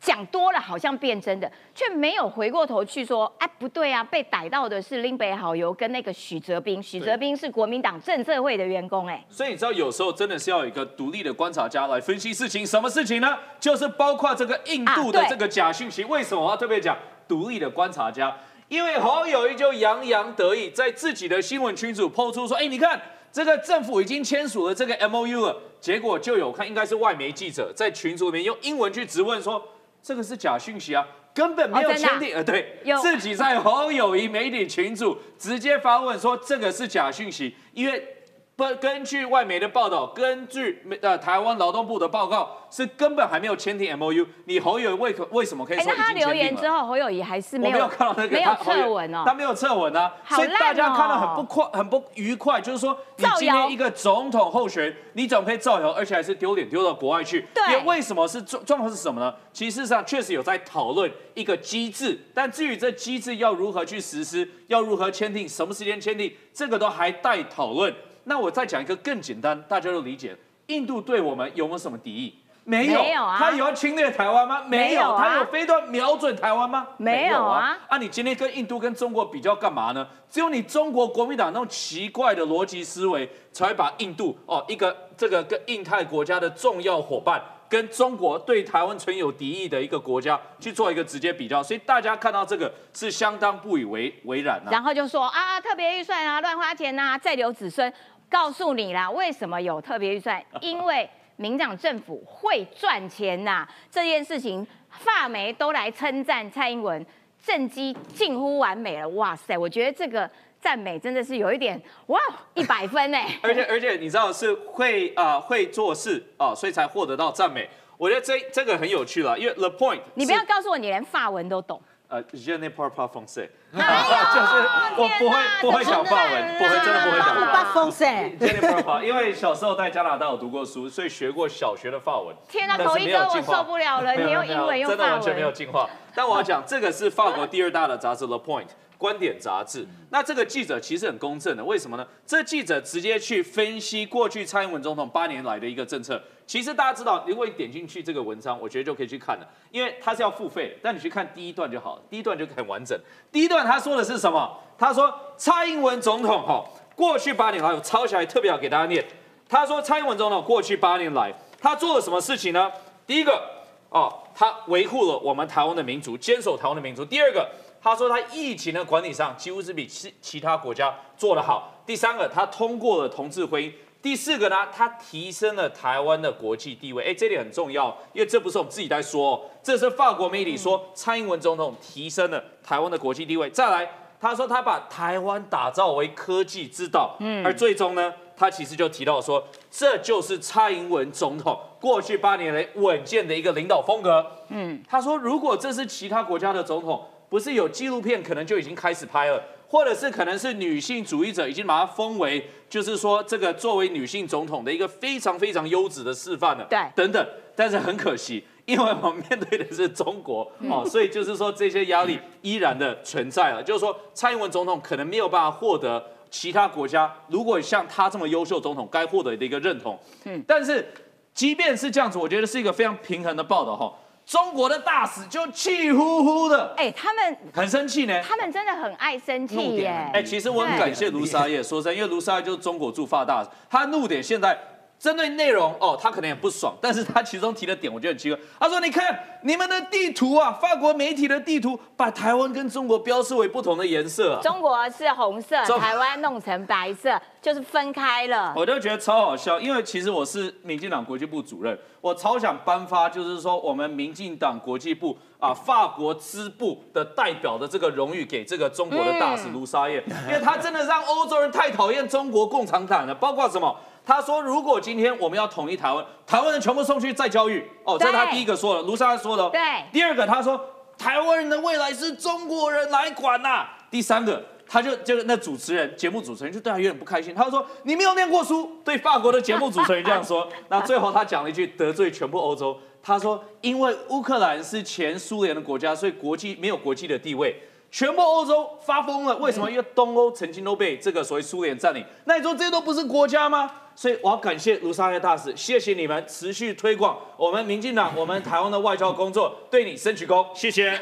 [0.00, 12.66] 讲多了，好像变真的，却没有回过头去说，哎，不对啊，被逮到的是林北好友跟那个许哲斌，许哲斌是国民党政策会的员工、哎，所以你知道，有时候真的是要有一个独立的观察家来分析事情。
[12.66, 13.38] 什么事情呢？
[13.60, 16.02] 就是包括这个印度的这个假讯息。
[16.04, 18.36] 为什么我要特别讲独立的观察家？
[18.68, 23.00] 因为侯友谊就洋洋得意，在自己的新闻群组抛出说：“哎，你看
[23.32, 29.60] 这个政府已经签署了这个 M O U 了。”结果就有看，应该是外媒记者在群组里面用英文去质问说
[30.00, 32.32] ：“这个是假讯息啊，根本没有签订。
[32.36, 38.06] 呃，对有，自己在侯友谊媒体群组直接发问说这个是假讯息，因为
[38.54, 44.26] 不根据外媒的报道，根据美呃台湾劳动部的报告，是根本还没有签订 M O U。
[44.44, 46.34] 你侯友谊为可为什么可以哎，说已那他留？
[46.34, 57.46] 言之后，侯友谊还是我没有没有看到那个没有他侯友测文哦他，没有测文啊，所以大家看到很哦不快、很不愉快，就是说你今天一个总统候选人，你怎么可以造谣，而且还是丢脸丢到国外去？
[57.54, 59.34] 对因为为什么是状状况是什么呢？
[59.52, 67.94] 其实事实上确实有在讨论一个机制，但至于这机制要如何去实施，要如何签订，什么时间签订，这个都还待讨论。
[68.24, 72.38] 那我再讲一个更简单，大家都理解，印度对我们有没有什么敌意？
[72.64, 74.62] 没有，没有啊他有要侵略台湾吗？
[74.68, 76.86] 没有，没有啊他有飞弹瞄准台湾吗？
[76.96, 80.06] 没有啊啊，你今天跟印度跟中国比较干嘛呢？
[80.30, 94.70] 只有你中国国民党那种奇怪的逻辑思维，才会把印度哦一个这个跟印太国家的重要伙伴，跟中国对台湾存有敌意的一个国家去做一个直接比较，所以大家看到这个是相当不以为为然啊。
[94.70, 97.92] 然后就说啊，特别预算啊，乱花钱啊，再留子孙。
[98.32, 100.42] 告诉你啦，为什么有特别预算？
[100.62, 107.04] 因为民党政府会赚钱呐、这件事情，发媒都来称赞蔡英文
[107.44, 109.06] 政绩近乎完美了。
[109.10, 112.18] 哇塞，我觉得这个赞美真的是有一点哇，
[112.54, 113.28] 一百分哎。
[113.44, 117.68] 而且而且你知道是会啊、会做事啊、所以才获得到赞美。
[117.98, 121.80] 我觉得这这个很有趣了，因为 The Point 你不要告诉我你连法文都懂。
[122.12, 123.80] 呃 je ne parle pas français，哎
[124.34, 127.46] 就是我不会不会讲法文，不会真的不会讲法文。
[127.52, 128.04] 八风噻
[128.38, 132.36] ，je ne parle pas，因为小时候在加拿大有读过书，所以学过小学的法文。
[132.48, 135.50] 天哪，但是口音哥我受不了了， 你用英文用法真的完全没有。
[135.52, 135.88] 进化。
[136.14, 138.64] 但我要讲，这个是法国第二大的杂志《The Point》
[139.02, 139.84] 观点杂志。
[140.10, 142.06] 那这个记者其实很公正的，为什么呢？
[142.24, 146.22] 这记者直接去分析过去蔡英文总统八年来的一个政策。
[146.46, 152.96] 其实大家知道，如果你点进去这个文章，我觉得就可以去看了，因为它是要付费，但你去看第一段就好了，第一段就很完整。
[153.32, 154.56] 第一段他说的是什么？
[154.78, 159.04] 他说蔡英文总统哈，过去八年来，我抄起来特别要给大家念。
[159.48, 162.70] 他说蔡英文总统过去八年来，他做了什么事情呢？
[163.06, 163.42] 第一个，
[163.88, 167.04] 哦，他维护了我们台湾的民主，坚守台湾的民主。
[167.04, 167.48] 第二个，
[167.82, 171.82] 他说他疫情的管理上几乎是比其其他国家做得好。
[171.84, 173.72] 第三个，他通过了同志婚姻。
[174.00, 177.04] 第四个呢，他提升了台湾的国际地位。
[177.04, 183.50] 哎，这点很重要，因为这不是我们自己在说哦，这是法国媒体说蔡英文总统提升了台湾的国际地位。
[183.50, 183.88] 再来，
[184.20, 194.24] 他说他把台湾打造为科技之岛，嗯，而最终呢，他其实就提到说，这就是蔡英文总统过去八年来稳健的一个领导风格。
[194.48, 206.66] 嗯，他说，如果这是其他国家的总统，不是有纪录片可能就已经开始拍了，或者是可能是女性主义者已经把它封为，就是说这个作为女性总统的一个非常非常优质的示范了。
[206.68, 208.44] 对等等，但是很可惜。
[208.66, 213.62] 因为我们面对的是中国哦，所以就是说这些压力依然的存在了。
[213.62, 219.98] 就是说，蔡英文总统可能没有办法获得其他国家如果像他这么优秀总统该获得的一个认同。
[220.26, 220.86] 嗯，但是
[221.32, 223.90] 即便是这样子，我觉得是一个非常平衡的报道哈。
[224.24, 228.22] 中国的大使就气呼呼的，哎，他们很生气呢。
[228.22, 230.10] 他们真的很爱生气耶。
[230.14, 234.56] 哎、其实我很感谢卢沙叶，说真，因为卢沙叶就是中国驻法大使，他怒点现在
[235.02, 238.38] 针对内容哦，他可能也不爽，但是他其中提的点我觉得很奇怪。
[238.60, 248.54] 他说：“你看你们的地图啊，法国媒体的地图把台湾跟中国标示为不同的颜色、啊。”中国是红色，台湾弄成白色，就是分开了。
[248.56, 263.76] 我就觉得超好笑，因为其实我是民进党国际部主任，我超想颁发，就是说我们民进党国际部啊法国支部的代表的这个荣誉给这个中国的大使卢沙叶，因为他真的让欧洲人太讨厌中国共产党了，包括什么？
[264.04, 269.50] 他说，如果今天我们要统一台湾，台湾人全部送去再教育，哦，这是他第一个说的，卢沙说的、哦。
[269.52, 269.60] 对
[269.92, 270.60] 第二个他说，
[270.98, 274.44] 台湾人的未来是中国人来管呐、第三个。
[274.64, 277.34] 他就就是那主持人，节目主持人就对他有点不开心。
[277.34, 280.48] 他就说：“你没有念过书。”对法国的节目主持人这样说。
[280.70, 282.74] 那最后他讲了一句得罪全部欧洲。
[283.02, 287.54] 他说：“因为乌克兰是前苏联的国家，所以国际没有国际的地位。
[287.90, 289.70] 全部欧洲发疯了，为什么？
[289.70, 292.02] 因为东欧曾经都被这个所谓苏联占领。
[292.24, 293.70] 那你说这些都不是国家吗？
[293.94, 300.98] 所以我要感谢卢沙耶大使，谢谢你们持续推广我们民进党、我们台湾的外交工作，对你深鞠躬，谢谢。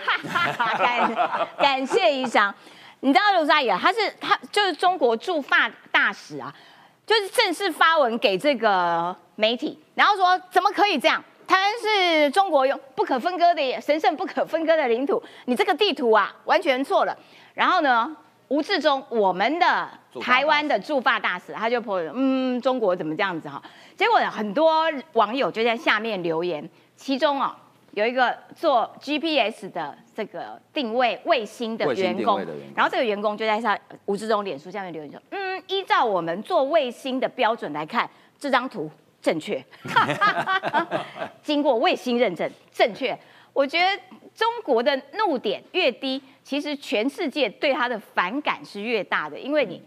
[0.79, 1.15] 感
[1.59, 2.53] 感谢医生。
[3.01, 6.55] 你知道卢沙野，他是他就是中国驻法大使啊，
[7.07, 11.23] 就是正式发文给这个媒体，然后说怎么可以这样？
[11.47, 17.17] 台湾是中国用不可分割的神圣不可分割的领土，你这个地图啊完全错了。
[17.55, 18.15] 然后呢，
[18.49, 19.89] 吴志忠我们的
[20.21, 23.63] 台湾的驻法大使，他就破嗯中国怎么这样子哈？
[23.97, 27.55] 结果呢，很多网友就在下面留言，其中哦
[27.93, 32.39] 有一个做 GPS 的这个定位卫星的员工，
[32.75, 38.09] 然后这个员工就在上吴志忠脸书下面留言说，嗯，依照我们做卫星的标准来看，
[38.39, 38.91] 这张图
[39.21, 39.63] 正确，
[41.43, 43.19] 经过卫星认证正确。
[43.53, 43.87] 我觉得
[44.33, 49.83] 中国的怒点越低，其实全世界对他的反感是越大的，因为你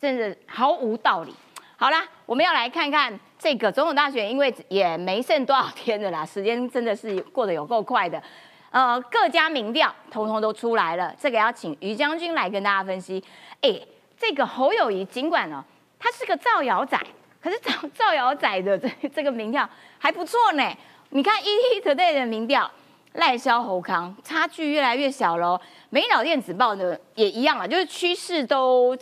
[0.00, 1.34] 真的毫无道理。
[1.76, 8.22] 好啦，我们要来看看这个总统大选，因为也没剩多少天的啦， 时间真的是过得有够快的。
[8.70, 13.22] 呃，各家民调通通都出来了，这个要请于将军来跟大家分析。
[13.60, 13.78] 哎，
[14.16, 15.64] 这个侯友谊尽管呢、
[15.98, 16.98] 他是个造谣仔，
[17.42, 20.62] 可是造 造谣仔的这这个民调还不错呢。
[21.10, 22.70] 你看 ET Today 的民调，
[23.14, 25.60] 赖萧侯康差距越来越小喽。
[25.88, 28.96] 美岛电子报呢也一样啊，就是趋势都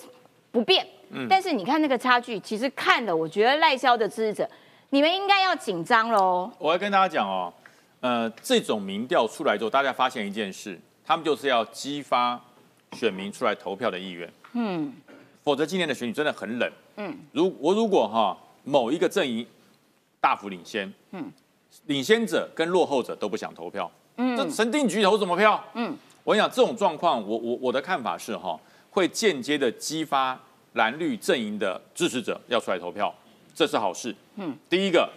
[0.51, 0.87] 不变。
[1.29, 4.51] 但是你看那个差距，其实看了，我觉得赖萧的支持者，
[4.91, 6.51] 你们应该要紧张喽。
[6.59, 7.53] 我要跟大家讲哦，
[8.01, 12.39] 呃，这种民调出来之后，大家发现一件事，他们就是要激发
[12.93, 14.93] 选民出来投票的意愿，嗯
[15.43, 16.71] 否则今年的选举真的很冷。
[16.97, 19.47] 嗯如我如果哈某一个阵营
[20.21, 21.33] 大幅领先，嗯
[21.87, 25.65] 领先者跟落后者都不想投票，这嗯神定局投什么票？
[25.73, 28.59] 嗯，我跟你讲，这种状况，我我我的看法是哈，
[28.99, 30.37] 会间接的激发
[30.73, 33.15] 蓝绿阵营的支持者要出来投票，
[33.55, 34.13] 这是好事。
[34.35, 35.09] 嗯，第一个，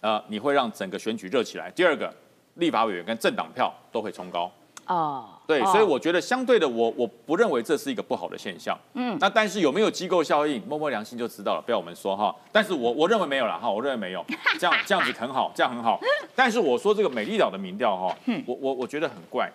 [0.00, 2.10] 呃，你会让整个选举热起来；第二个，
[2.54, 4.50] 立法委员跟政党票都会冲高。
[4.86, 8.74] 哦，对，哦所以我觉得相对的我，我不认为这是一个不好的现象。
[8.94, 12.34] 嗯那但是有没有机构效应，摸摸良心就知道了，不要我们说哈。
[12.50, 14.24] 但是我我认为没有了哈，我认为没有，
[14.58, 16.00] 这样这样子很好，这样很好。
[16.34, 19.52] 但是我说这个美丽岛的民调哈，嗯我我我觉得很怪。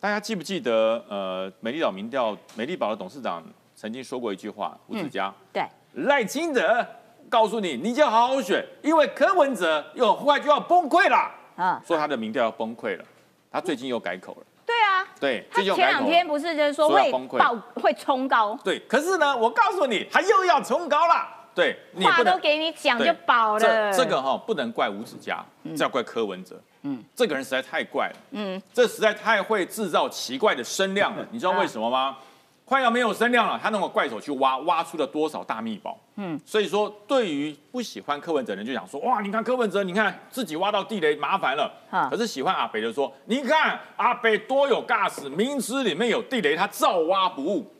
[0.00, 3.44] 大家记不记得呃，美丽岛民调，美丽岛的董事长
[3.76, 6.86] 曾经说过一句话，胡子嘉，对，赖清德
[7.28, 13.04] 告诉你，你就好好选，因为柯文哲又很快就要崩溃了，啊，说他的民调要崩溃了。
[13.52, 21.28] 他最近又改口了，对啊，对，他前两改天不是就是说会说要崩溃爆会冲高，对，可是呢，我告诉你，他又要冲高了。
[21.52, 23.60] 对，你话都给你讲就饱了。
[23.60, 25.44] 这这个哈、不能怪吴子嘉，
[25.76, 26.54] 这要怪柯文哲。
[26.56, 31.26] 嗯嗯，这个人实在太怪了，嗯这实在太会制造奇怪的声量了。
[31.30, 32.16] 你知道为什么吗？
[32.64, 35.98] 快要没有声量了，他那个怪手去挖，挖出了多少大秘宝？
[36.14, 41.68] 嗯嗯，所以说对于不喜欢柯文哲的人就想说，哇，你看柯文哲，你看自己挖到地雷，麻烦了。
[41.90, 47.74] 哈可是喜欢阿北的说，你看阿北多有 gas，明知里面有地雷，他照挖不误。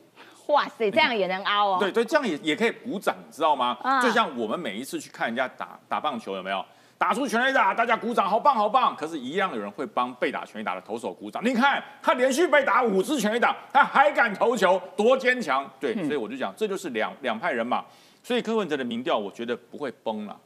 [0.47, 1.77] 哇塞，这样也能凹哦。
[1.79, 3.77] 对对，这样也也可以鼓掌，你知道吗？
[3.81, 6.65] 啊就像我们每一次去看人家打打棒球，有没有？
[7.01, 8.95] 打出全垒打，大家鼓掌，好棒好棒。
[8.95, 11.43] 可是，一样有人会帮被打全垒打的投手鼓掌。
[11.43, 15.67] 你看他连续被打五支全垒打，他还敢投球，多坚强！
[15.79, 17.83] 对，嗯所以我就讲，这就是两两派人马。
[18.21, 20.37] 所以柯文哲的民调，我觉得不会崩了，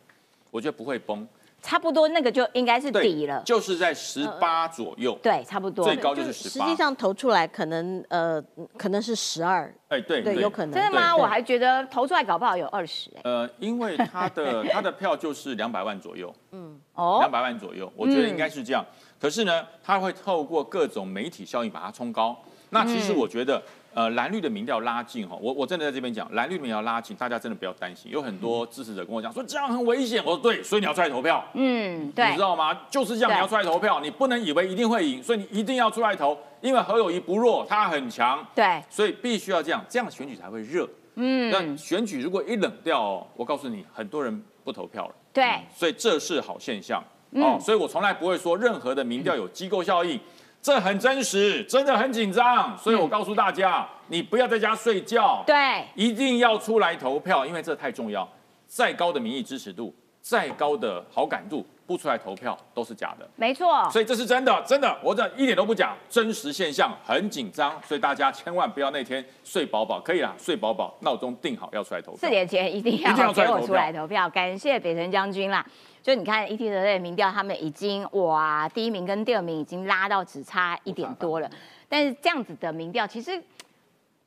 [0.50, 1.28] 我觉得不会崩。
[1.66, 3.42] 差不多那个就应该是底了。
[3.44, 5.18] 就是在十八左右。
[5.24, 5.84] 对，差不多。
[5.84, 6.66] 最高就是十八。
[6.66, 8.40] 实际上投出来可能呃
[8.78, 11.16] 可能是十二，哎，对对有可能真的吗？
[11.16, 13.22] 我还觉得投出来搞不好有二十哎。
[13.24, 18.86] 呃，因为他的 他的票就是两百万左右，嗯，哦两百万左右，我觉得应该是这样。
[19.20, 22.38] 可是呢，他会透过各种媒体效应把它冲高。
[22.70, 23.62] 那其实嗯我觉得，
[23.96, 28.12] 呃，蓝绿的民调拉近哈，我我真的在这边讲，蓝绿的民调拉近，大家真的不要担心。
[28.12, 31.42] 有很多支持者跟我讲说这样很危险，我说对，所以你要出来投票。
[31.54, 32.78] 嗯，对你知，道吗？
[32.90, 40.86] 就是这样，你要出来投票，你不能以为一定会赢，所以你一定要出来投，因为何友谊不弱，他很强，对，所以必须要这样，这样选举才会热。
[41.16, 45.16] 嗯，那选举如果一冷掉、哦，我告诉你，很多人不投票了。
[45.32, 47.58] 对，所以这是好现象、嗯哦。
[47.62, 50.20] 所以我从来不会说任何的民调有机构效应，
[50.66, 52.76] 这很真实，真的很紧张。
[52.76, 58.28] 所以我告诉大家，你不要在家睡觉，对，一定要出来投票，因为这太重要。
[58.66, 59.94] 再高的民意支持度，
[60.24, 63.30] 再高的好感度，不出来投票都是假的。
[63.36, 72.22] 没错，所以这是真的，真的，我这一点都不假，真实现象，很紧张，所以大家千万不要那天睡饱饱，可以啦，睡饱饱，闹钟定好要出来投票。
[72.22, 75.64] 四点前一定一定要要出来投票给我出来投票，感谢北辰将军啦。
[76.06, 81.50] 就你看 ET 的民调，他们已经哇，第一名跟第二名已经拉到只差一点多了。
[81.90, 83.44] 但是这样子的民调，其实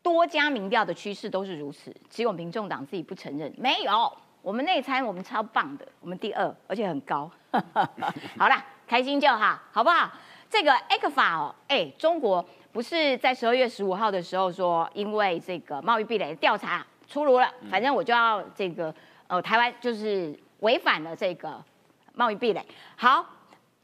[0.03, 3.55] 多家民调的趋势都是如此，只有民众党自己不承认。
[3.57, 4.13] 没有，
[4.43, 7.31] 我们内参我们超棒的，我们第二，而且很高。
[8.37, 10.11] 好啦，开心就好，好不好？
[10.51, 18.93] 这个 A 克法哦，哎，中国不是在十二月十五号的时候说，因为这个贸易壁垒调查出炉了，反正我就要这个
[19.29, 21.63] 呃，台湾就是违反了这个
[22.15, 22.65] 贸易壁垒。
[22.97, 23.25] 好，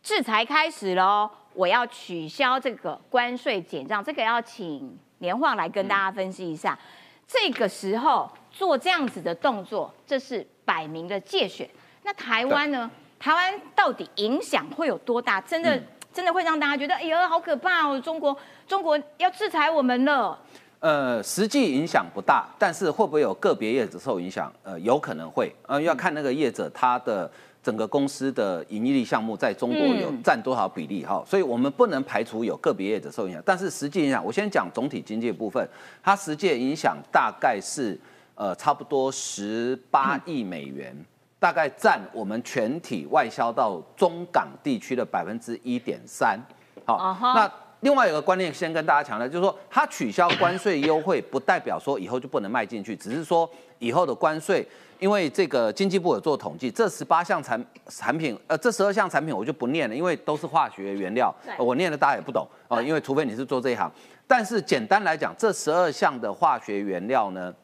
[0.03, 6.79] 制裁开始喽，我要取消这个关税减账，这个要请年晃来跟大家分析一下。
[7.27, 11.69] 这个时候做这样子的动作，这是摆明的借选。
[12.03, 12.91] 那台湾呢？
[13.19, 15.41] 台湾到底影响会有多大？
[15.41, 17.99] 真的、真的会让大家觉得，哎呀，好可怕哦！
[17.99, 18.37] 中国
[18.69, 20.39] 中国要制裁我们了。
[20.85, 24.53] 呃，实际影响不大，但是会不会有个别业者受影响？
[24.63, 27.31] 呃，有可能会，呃，要看那个业者他的
[27.63, 35.67] 整个公司的盈利力项目在中国有嗯占多少比例哈，所以我们不能排除有个别业者受影响，但是实际影响，我先讲总体经济部分，
[36.03, 37.99] 它实际影响大概是
[38.35, 40.95] 呃差不多十八亿美元。
[41.39, 46.39] 大概占我们全体外销到中港地区的百分之一点三。
[46.87, 47.51] 好那
[47.85, 54.67] 另外有个观念，先跟大家强调，就是说，它取消关税优惠，不代表说以后就不能卖进去，只是说以后的关税，
[54.99, 63.93] 因为这个经济部有做统计，这十八项产产品，呃，这十二项产品我就不念了，因为都是化学原料，呃我念了大家也不懂哦、因为除非你是做这一行。
[64.27, 67.55] 但是简单来讲，这十二项的化学原料呢，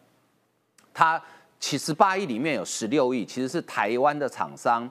[0.93, 1.19] 它
[1.59, 4.87] 其十八亿里面有十六亿，其实是台湾的厂商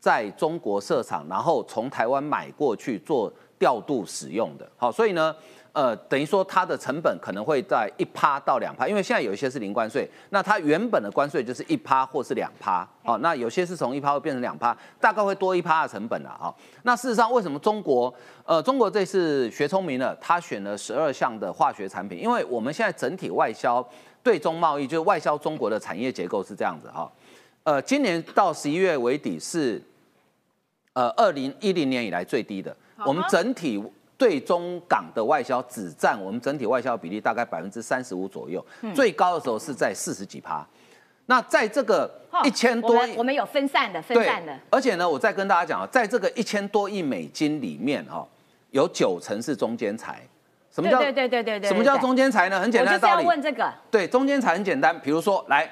[0.00, 4.68] 在中国设厂，然后从台湾买过去做调度使用的。
[4.76, 5.32] 好，所以呢，
[5.72, 12.84] 呃，等于说它的成本可能会在一趴到两趴，因为现在有一些是零关税，那它原本的关税就是一趴或是两趴。
[13.04, 16.36] 好，那有些是从一趴会变成两趴，大概会多一趴的成本了。
[16.36, 18.12] 好，那事实上为什么中国，
[18.44, 23.88] 呃，中国这次学聪明了，他选了十二项的化学产品，因为我们现在整体外销。
[24.24, 27.10] 对中贸易就是外销中国的产业结构是这样子哈，
[27.64, 29.82] 呃，今年到十一月为底是，
[30.92, 32.72] 呃，二零一零年以来最低的。
[33.06, 33.82] 我们整体
[34.16, 40.66] 对中港的外销只占我们整体外销比例大概百分之三十五左右，最高的时候是在四十几趴。
[41.26, 42.10] 那在这个
[42.44, 48.26] 一千多亿哦我们有分散的，分散的，，而且呢，我再跟大家讲啊，在这个一千多亿美金里面哈，
[48.70, 50.20] 有九成是中间财。
[50.70, 52.58] 什么叫对对对对对对什么叫中间财呢？
[52.58, 53.20] 很简单我就是要。
[53.20, 55.68] 问这个，对，中间财很简单，比如说，来，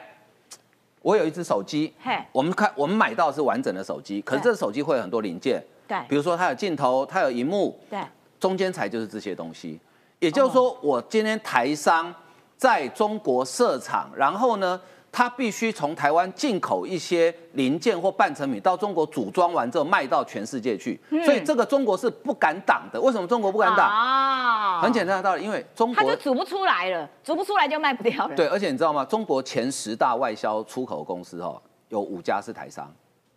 [1.00, 7.98] 我有一只手机，嘿，我们看我们买到是完整的手机，可是对这个手机会有很多零件，对比如说它有镜头，它有荧幕，对，
[8.38, 9.80] 中间材就是这些东西。
[10.20, 12.14] 也就是说，我今天台商
[12.56, 14.80] 在中国设厂，然后呢，
[15.10, 23.00] 他必须从台湾进口一些零件或半成品到中国组装完之后卖到全世界去，所以这个中国是不敢挡的。
[23.00, 23.88] 为什么中国不敢挡？
[23.88, 28.36] 啊很简单的道理，因为中国它就煮不出来了，煮不出来就卖不掉了。
[28.36, 29.04] 对，而且你知道吗？
[29.04, 32.90] 中国前十大外销出口公司哦，有五家是台商。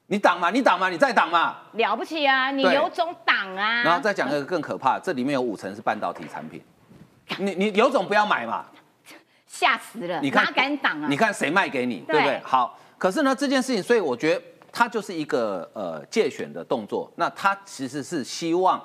[0.07, 1.55] 你挡嘛，你挡嘛，你再挡嘛。
[1.73, 2.51] 了不起啊！
[2.51, 3.83] 你有种挡啊！
[3.83, 6.61] 然后再讲一个更可怕， 这里面有五成是半导体产品。
[7.37, 8.65] 你你有种不要买嘛，
[9.47, 11.07] 吓死了，你看哪敢挡啊？
[11.09, 12.41] 你看谁卖给你，对对不对？
[12.43, 14.41] 好，可是呢这件事情，所以我觉得
[14.71, 17.11] 它就是一个呃借选的动作。
[17.15, 18.79] 那它其实是希望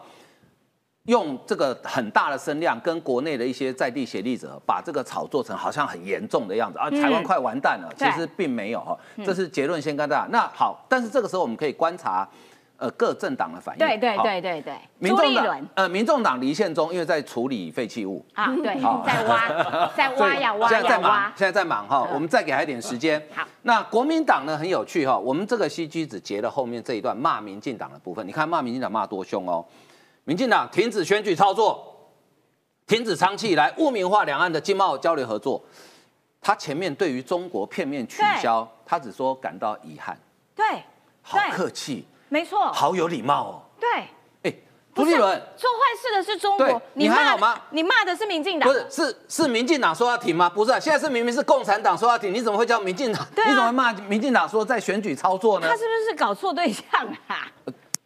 [1.08, 7.90] 用这个很大的声量，跟国内的一些在地协力者，把这个炒作成好像很严重的样子啊，嗯台湾快完蛋了。
[7.96, 10.28] 其对实并没有哈，嗯这是结论先跟大家。
[10.30, 12.28] 那好，但是这个时候我们可以观察
[12.76, 13.78] 呃各政党的反应。
[13.78, 23.18] 对对好对对对，民众党呃，民众党离线中，因为在处理废弃物，啊，对好， 在挖，在挖呀挖现在在忙呀挖，，现在在忙哈，嗯我们再给他一点时间。
[23.34, 29.64] 好，那国民党呢很有趣哈，我们这个 CG 只截了后面这一段骂民进党的部分，你看骂民进党骂多凶哦。
[30.28, 31.82] 民进党停止选举操作，
[32.86, 35.58] 停止长期以来污名化两岸的经贸交流合作。
[36.38, 40.14] 他前面对于中国片面取消，他只说感到遗憾，
[40.54, 40.82] 对
[41.22, 43.62] 好客气，没错，好有礼貌哦。
[43.80, 43.88] 对。
[44.42, 44.54] 哎，
[44.94, 47.58] 朱立伦，做坏事的是中对国，你还好吗？
[47.70, 50.50] 你骂的是民进党，不是，是是民进党说要停吗？
[50.50, 53.26] 不是、啊，现在是明明是共产党说要停，你怎么会叫民进党？
[53.34, 55.74] 对啊你怎么会骂民进党说在选举操作呢他？
[55.74, 56.84] 是不是搞错对象
[57.28, 57.50] 啊？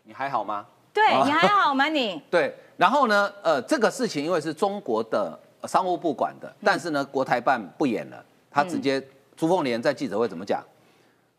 [0.05, 0.65] 你还好吗？
[0.93, 2.21] 对哦你还好吗你？
[2.31, 9.03] 对，然后呢，呃，这个事情因为是中国的呃商务部管的，但是呢，国台办不演了，他直接
[9.37, 10.63] 朱凤莲在记者会怎么讲？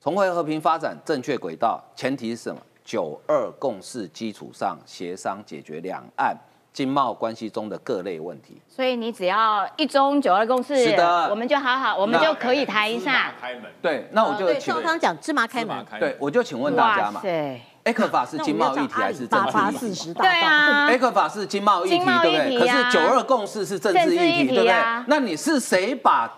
[0.01, 2.61] 重回和平发展正确轨道，前提是什么？
[2.83, 6.35] 九二共识基础上协商解决两岸
[6.73, 8.61] 经贸关系中的各类问题。
[8.67, 13.31] 所以你只要一中九二共识，是的我们就好好，我们就可以谈一下。
[13.39, 17.61] 开门，对，那我就对，请赵康讲芝麻开门，对，我就请问大家嘛塞，，A
[17.91, 19.45] 克法是经贸议题还是政
[19.77, 22.59] 治对啊，？A 克法是经贸议题，对不对？
[22.59, 24.73] 可是九二共识是政治议题，对不对？
[25.07, 26.31] 那你是谁把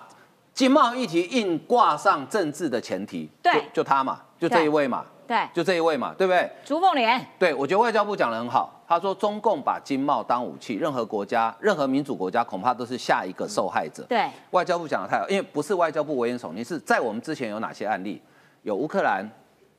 [0.54, 3.30] 经贸议题硬挂上政治的前提？
[3.44, 6.50] 对就就他嘛，就这一位嘛，对，就这一位嘛，对不对？
[6.64, 8.72] 朱凤莲，对，我觉得外交部讲的很好。
[8.88, 14.04] 他说，中共把经贸当武器，任何国家、任何民主国家恐怕都是下一个受害者。
[14.08, 18.22] 对，外交部讲的太好，因为不是外交部危言耸听，是在我们之前有哪些案例？
[18.62, 19.28] 有乌克兰，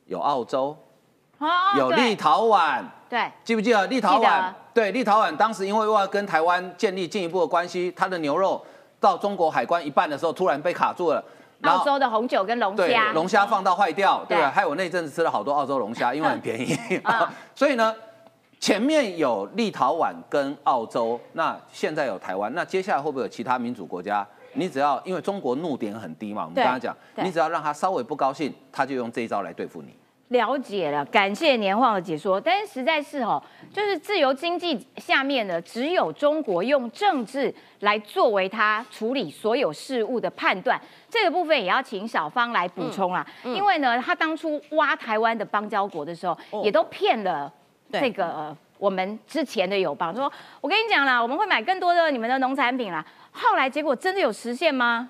[0.07, 0.75] 有澳洲，
[1.39, 4.51] 哦有立陶宛，对，记不记得立陶宛？
[4.73, 8.63] 对，立陶宛当时因为要跟台湾建立进一步的关系，它的牛肉
[8.99, 11.23] 到中国海关一半的时候，突然被卡住了。
[11.63, 14.51] 澳洲的红酒跟龙对虾，龙虾放到坏掉，对对吧？
[14.51, 17.27] 害我那阵子吃了好多澳洲龙虾，因为很便宜 嗯。
[17.55, 17.95] 所以呢，
[18.59, 24.25] 前面有立陶宛跟澳洲，那现在有台湾，那接下来会不会有其他民主国家？
[24.53, 29.96] 你只要因为中国怒点很低嘛，我们对刚刚讲，你只要让他稍微不高兴，他就用这一招来对付你。
[30.29, 32.39] 了解了，感谢年晃的解说。
[32.39, 43.25] 但是实在是哦，就是自由经济下面呢，只有中国用政治来作为它处理所有事务的判断，这个部分也要请小芳来补充啦。
[43.43, 47.51] 因为呢，他当初挖台湾的邦交国的时候，也都骗了
[47.91, 48.25] 对这个。
[48.25, 53.03] 呃我们之前的友邦说，我跟你讲啦，我们会买更多的你们的农产品啦。
[53.31, 55.09] 后来结果真的有实现吗？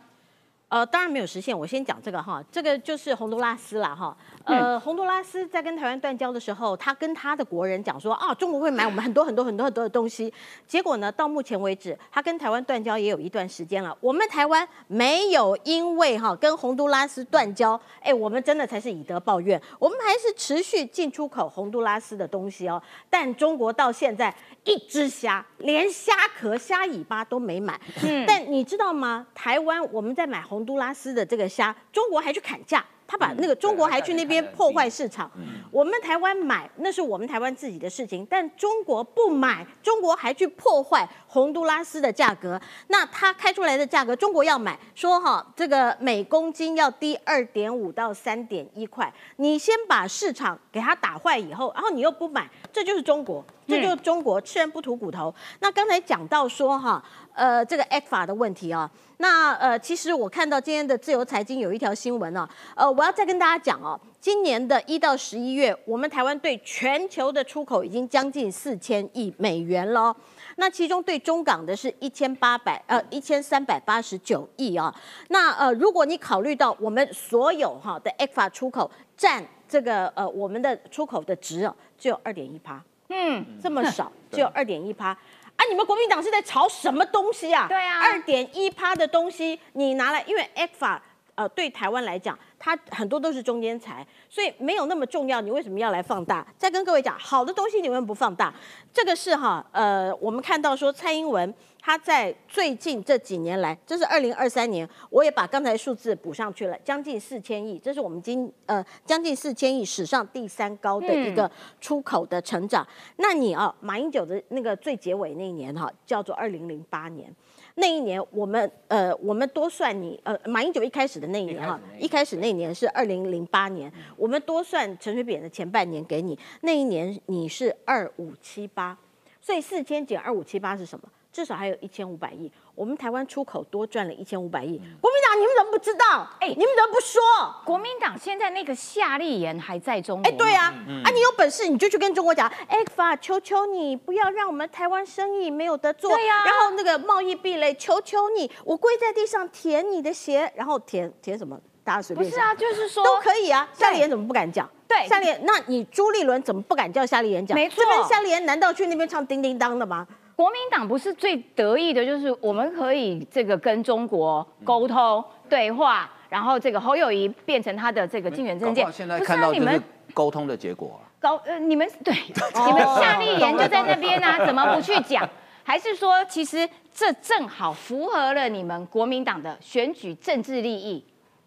[0.70, 1.58] 呃，当然没有实现。
[1.58, 4.16] 我先讲这个哈，这个就是洪都拉斯啦哈。
[4.44, 10.34] 呃，洪都拉斯在跟台湾断交的时候，他跟他的国人讲说啊，中国会买我们很多很多很多很多的东西。
[10.68, 13.98] 结果呢，到目前为止，他跟台湾断交也有一段时间了。
[14.02, 22.82] 我们台湾没有因为哈跟洪都拉斯断交，哎，我们真的才是以德报怨，我们还是持续进出口洪都拉斯的东西哦。
[23.10, 24.34] 但中国到现在
[24.66, 27.80] 一只虾，连虾壳、虾尾巴都没买。
[28.04, 29.26] 嗯但你知道吗？
[29.34, 32.84] 台湾我们在买洪都拉斯的这个虾，中国还去砍价。
[33.10, 35.32] 他把那个中国还去那边破坏市场，
[35.72, 42.60] 我们台湾买那是我们台湾自己的事情，但中国不买，中国还去破坏洪都拉斯的价格。
[42.88, 55.34] 那他开出来的价格，中国要买，说哈这个每公斤要低二点五到三点一块，你先把市场给它打坏以后，然后你又不买，这就是中国，这就是中国吃人不吐骨头。
[55.60, 57.04] 那刚才讲到说哈，
[57.34, 70.16] 呃，这个 A 法的问题啊，那呃，其实我看到今天的自由财经有一条新闻啊，呃，我要再跟大家讲哦，今年的一到十一月，我们台湾对全球的出口已经将近四千亿美元了哦。
[70.60, 74.94] 那其中对中港的是一千八百呃一千三百八十九亿啊。
[75.28, 85.08] 那呃，如果你考虑到我们所有哈的 A 法出口占这个呃我们的出口的值哦，只有二点一趴，嗯，这么少，只有二点一趴。
[85.10, 85.66] 啊！
[85.70, 87.66] 你们国民党是在炒什么东西啊？
[87.68, 91.02] 对啊二点一趴的东西你拿来，因为 A 法
[91.34, 95.42] 呃对台湾来讲，它很多都是中间材，所以没有那么重要。
[95.42, 96.46] 你为什么要来放大？
[96.60, 98.54] 再跟各位讲，好的东西你们不放大？
[98.94, 101.52] 这个是哈呃，我们看到说蔡英文
[101.88, 112.86] 他在最近这几年来，这是二零二三年，我也把刚才数字补上去了，将近四千亿，这是我们今呃将近四千亿史上第三高的一个出口的成长。
[113.16, 117.34] 那你啊，马英九的那个最结尾那一年哈，叫做二零零八年。
[117.76, 128.98] 那一年，我们呃，我们多算你呃，马英九一开始的那一年哈，一开始那一年是二零零八年，我们多算陈水扁的前半年给你，那一年你是二五七八，
[129.40, 131.08] 所以四千减二五七八是什么？
[131.38, 134.76] 至少还有一千五百亿，我们台湾出口多赚了一千五百亿。
[135.00, 136.28] 国民党，你们怎么不知道？
[136.40, 137.22] 哎，你们怎么不说？
[137.64, 140.74] 国民党现在那个夏立言还在中国哎，吗，对啊，
[141.04, 146.10] 啊，你有本事你就去跟中国讲，哎，法，求求你不要让我们台湾生意没有得做。
[146.10, 151.56] 对呀然后那个贸易壁垒，求求你，我跪在地上舔你的鞋，然后舔舔什么？
[151.84, 153.70] 大家随便不是啊，就是说都可以啊。
[153.74, 154.68] 夏立言怎么不敢讲？
[154.88, 157.54] 对夏立言，那你朱立伦怎么不敢叫夏立言讲？
[157.54, 160.08] 没错这边夏立言难道去那边唱叮叮当的吗？
[160.38, 168.86] 国民党不是最得意的，就是我们可以这个跟中国沟通、对话，然后这个侯友谊变成他的这个竞选证件。
[168.86, 169.82] 搞不好现在看到就是
[170.14, 171.10] 沟通的结果啊。
[171.20, 175.28] 高呃，你们对，你们夏立言就在那边啊，怎么不去讲？
[175.64, 181.04] 还是说，其实这正好符合了你们国民党的选举政治利益？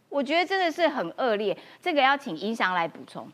[0.09, 3.25] 我觉得真的是很恶劣，这个要请宜祥来补充。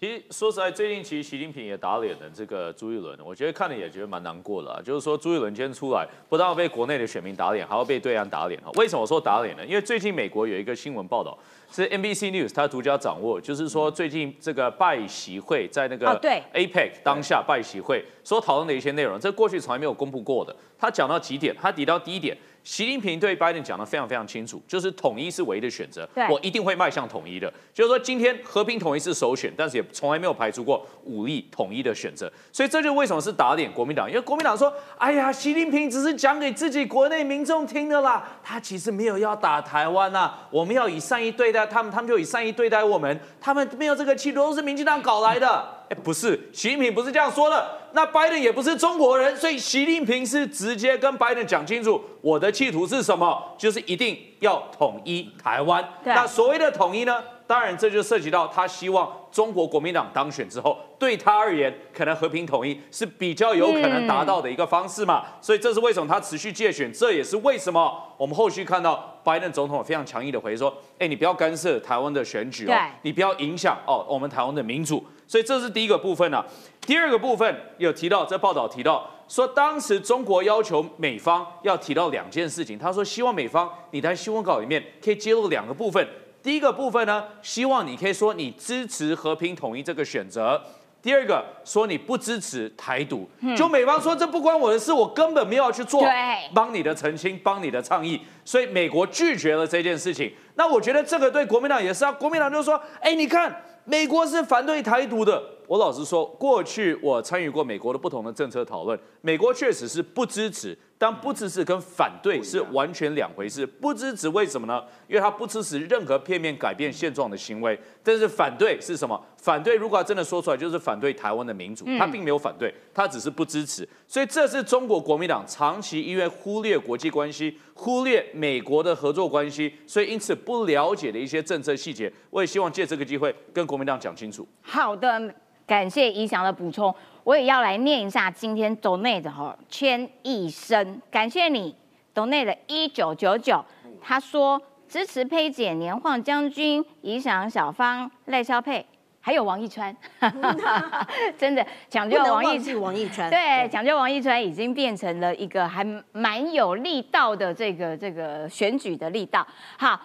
[0.00, 4.80] 其实说实在，最近其实习近平也打脸了这个朱一伦，我觉得看了也觉得蛮难过的、啊。
[4.80, 8.70] 就是说朱一伦今天出来，不但要被国内的选民打脸，还要被对岸打脸啊。
[8.76, 9.66] 为什么说打脸呢？
[9.66, 11.36] 因为最近美国有一个新闻报道
[11.72, 16.16] 是 NBC News 它独家掌握，就是说最近这个拜习会在那个
[16.54, 20.54] APEC 当下拜习会所讨论的一些内容，这过去从来没有公布过的。
[20.78, 21.52] 他讲到几点？
[21.60, 22.38] 他提到第一点。
[22.68, 27.50] 习近平对拜登讲的非常非常清楚，就是统一是唯一的选择，我一定会迈向统一的。
[27.72, 32.30] 就是说，今天和平统一是首选，但是也从来没有排除过武力统一的选择。
[32.52, 45.77] 所以这就为什么是打脸国民党，因为国民党说，哎呀，习近平只是讲给自己国内民众听的啦，他其实没有要打台湾呐、我们要以善意对待他们，他们就以善意对待我们，他们没有这个企图，都是民进党搞来的。
[45.88, 47.66] 哎，不是，习近平不是这样说的。
[47.92, 55.82] 那拜登也不是中国人，所以习近平是直接跟拜登讲清楚，我的企图是什么，就是一定要统一台湾。
[56.04, 65.24] 那所谓的统一呢，当然这就涉及到他希望中国国民党当选之后，对他而言，可能和平统一是比较有可能达到的一个方式嘛。
[65.40, 75.04] 所以这是为什么他持续借选，这也是为什么我们后续看到拜登总统非常强硬的回说，哎，你不要干涉台湾的选举哦，你不要影响哦我们台湾的民主。
[75.26, 76.42] 所以这是第一个部分啊。
[76.80, 86.08] 第二个部分有提到，在报道提到说，当时中国要求美方要提到两件事情，他说希望美方你在新闻稿里面可以揭露两个部分。
[86.42, 90.58] 第一个部分呢，希望你可以说你支持和平统一这个选择。
[91.00, 96.10] 第二个说你不支持台独，就美方说这不关我的事，我根本没有要去做对
[96.52, 100.32] 帮你的澄清，帮你的倡议，所以美国拒绝了这件事情。
[100.56, 105.42] 那我觉得这个对国民党也是啊，国民党就说，哎，你看美国是反对台独的。
[105.68, 113.66] 我老实说，过去我参与过美国的不同的政策讨论，美国确实是不支持，但不支持跟反对是完全两回事。
[113.66, 114.82] 不支持为什么呢？
[115.06, 119.22] 因为他不支持任何片面改变现状的行为，但是反对是什么？
[119.36, 123.86] 反对如果他真的说出来，就是反对台湾的民主，他并没有反对，他只是不支持。
[124.06, 132.10] 所以这是中国国民党长期因为忽略国际关系、忽略美国的合作关系，所以因此不了解的一些政策细节。
[132.30, 134.48] 我也希望借这个机会跟国民党讲清楚。
[134.62, 135.34] 好的，
[135.68, 136.92] 感谢怡翔的补充，
[137.24, 141.76] 我也要来念一下今天 donate 的哈圈一生，感谢你
[142.14, 143.62] donate 的一九九九，
[144.00, 148.84] 他说支持佩姐、年晃将军、怡翔、小芳、赖肖佩。
[149.20, 149.94] 还有王一川，
[151.36, 153.28] 真的讲不究王一王一川。
[153.28, 159.46] 对，讲究王一川已经变成了一个还蛮有力道的这个这个选举的力道。
[159.76, 160.00] 好，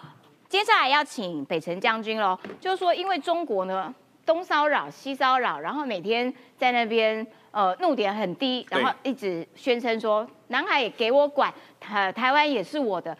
[0.46, 3.94] 接下来要请北辰将军喽，就是说因为中国呢
[4.24, 13.16] 东骚扰西骚扰，然后每天在那边呃怒点很低，然后一直宣称说南海也给我管，台台湾也是我的，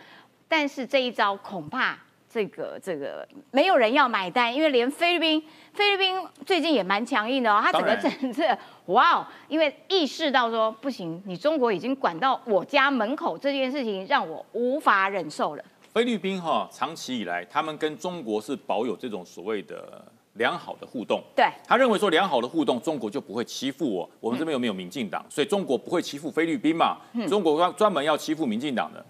[0.48, 1.98] 但是这一招恐怕。
[2.26, 5.40] 这个这个没有人要买单，因为连菲律宾
[5.72, 8.42] 菲律宾最近也蛮强硬的哦，他整个政策
[8.86, 15.64] 哇哦，因为意识到说不行，你中国已经管到我家门口这件事情，让我无法忍受了。
[15.92, 21.22] 菲律宾哈，长期以来他们跟中国是保有这种所谓的良好的互动。
[21.34, 24.08] 对，他认为说良好的互动，中国就不会欺负我。
[24.20, 25.24] 我们这边有没有民进党？
[25.28, 26.98] 所以中国不会欺负菲律宾嘛？
[27.28, 29.04] 中国专专门要欺负民进党的。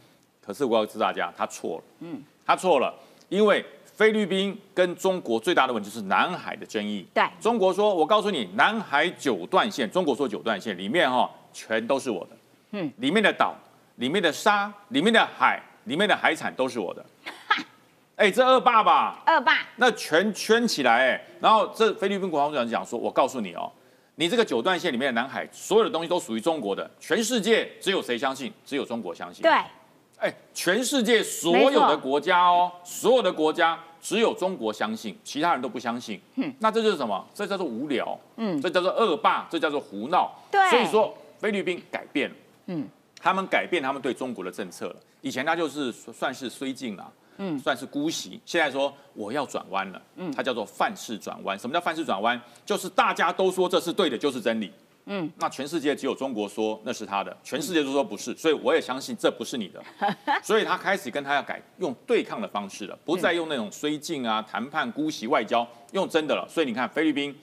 [0.45, 1.85] 可是我要知大家，他错了。
[2.01, 2.95] 嗯，他错了，
[3.31, 7.07] 因为菲律宾跟中国最大的问题就是南海的争议。
[7.15, 12.37] 对中国说，我告诉你，南海九段线，中国说九段线里面哈、全都是我的。
[12.73, 13.55] 嗯，里面的岛、
[13.97, 17.07] 里面的沙、里面的海、里面的海产都是我的。
[18.17, 19.23] 哎，这恶霸吧？
[19.27, 23.71] 二霸，那全圈起来，哎，然后这菲律宾国防部长讲说，我告诉你哦，
[24.15, 28.53] 你这个九段线里面的南海，所有的东西都属于中国的，全世界只有谁相信？
[28.65, 29.43] 只有中国相信。
[29.43, 29.53] 对，
[30.19, 36.21] 哎，全世界所有的国家哦，所有的国家只有中国相信，其他人都不相信。
[36.37, 37.27] 嗯，那这就是什么？
[37.35, 38.17] 这叫做无聊。
[38.37, 40.33] 嗯这叫做恶霸，这叫做胡闹。
[40.53, 42.37] 对所以说菲律宾改变了。
[42.67, 42.89] 嗯，
[43.21, 44.97] 他们改变他们对中国的政策了。
[45.21, 48.41] 以前他就是算是绥靖啦，嗯算是姑息。
[48.45, 51.59] 现在说我要转弯了，嗯，它叫做范式转弯。
[51.59, 52.41] 什么叫范式转弯？
[52.65, 54.73] 就是大家都说这是对的，就是真理。
[55.07, 59.83] 嗯，那全世界只有中国说那是他的，全世界都说不是，所以我也相信这不是你的，
[60.43, 66.49] 所以他开始跟他要改用对抗的方式了，不再用那种绥靖啊、谈判、姑息外交，用真的了。
[66.49, 67.37] 所以你看菲律宾，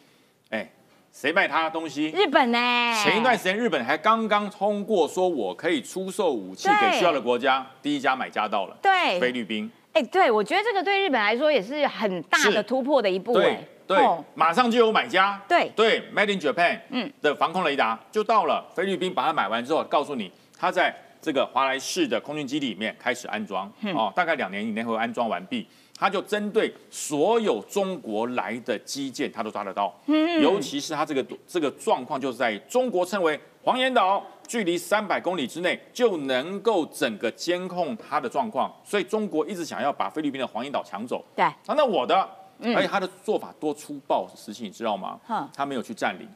[0.50, 0.68] 哎，
[1.14, 2.08] 谁卖他东西？
[2.08, 2.58] 日本呢？
[3.04, 25.68] 前一段时间，日本还刚刚通过说，我可以出售武器给需要的国家，第一家买家到了，对菲律宾，哎，对，我觉得这个对日本来说也是很大的突破的一步，哎对，对哦，马上就有买家，对对，Made in Japan，嗯嗯的防空雷达就到了，菲律宾把它买完之后，告诉你它在这个华莱士的空军基地里面开始安装，嗯哦，大概两年以内会安装完毕。
[26.00, 29.96] 它就针对所有中国来的基建，它都抓得到。
[30.08, 41.24] 嗯尤其是它这个这个状况，就是在中国称为黄岩岛，距离三百公里之内就能够整个监控它的状况，所以中国一直想要把菲律宾的黄岩岛抢走。
[41.34, 42.30] 对，啊，那我的，
[42.60, 45.18] 嗯而且他的做法多粗暴，实情你知道吗？
[45.56, 46.28] 他没有去占领，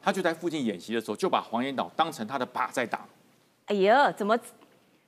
[0.00, 3.06] 他就在附近演习的时候，就把黄岩岛当成他的靶在打，
[3.66, 4.34] 哎呀，怎么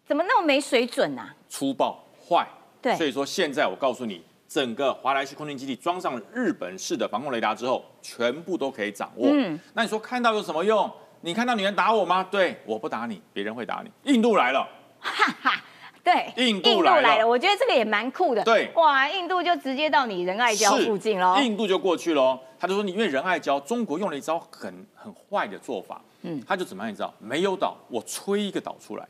[0.05, 1.35] 怎么那么没水准啊？
[1.49, 1.99] 粗暴
[2.29, 2.47] 坏。
[2.83, 9.31] 对所以说现在我告诉你，整个华莱士空军基地装上了日本式的防空雷达之后，全部都可以掌握。
[9.33, 10.91] 嗯那你说看到有什么用？
[11.23, 12.27] 你看到女人打我吗？
[12.31, 14.13] 对，我不打你，别人会打你。
[14.13, 14.67] 印度来了，
[15.01, 15.63] 哈哈
[16.03, 18.43] 对，印度来了我觉得这个也蛮酷的。
[18.43, 21.37] 对哇，印度就直接到你仁爱礁附近喽。
[21.41, 22.39] 印度就过去喽。
[22.59, 27.13] 他就说你因为仁爱礁，中国用了一招很很坏的做法，嗯嗯，他就怎么样你知道？
[27.19, 29.07] 没有岛，我吹一个岛出来，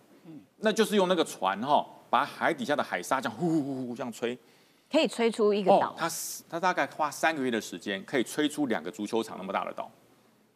[0.59, 4.37] 那就是用那个船哈、把海底下的海沙这样呼呼呼呼这样吹。
[4.91, 6.09] 可以吹出一个岛哦，他
[6.51, 9.89] 他大概花三个月的时间，可以吹出两个足球场那么大的岛。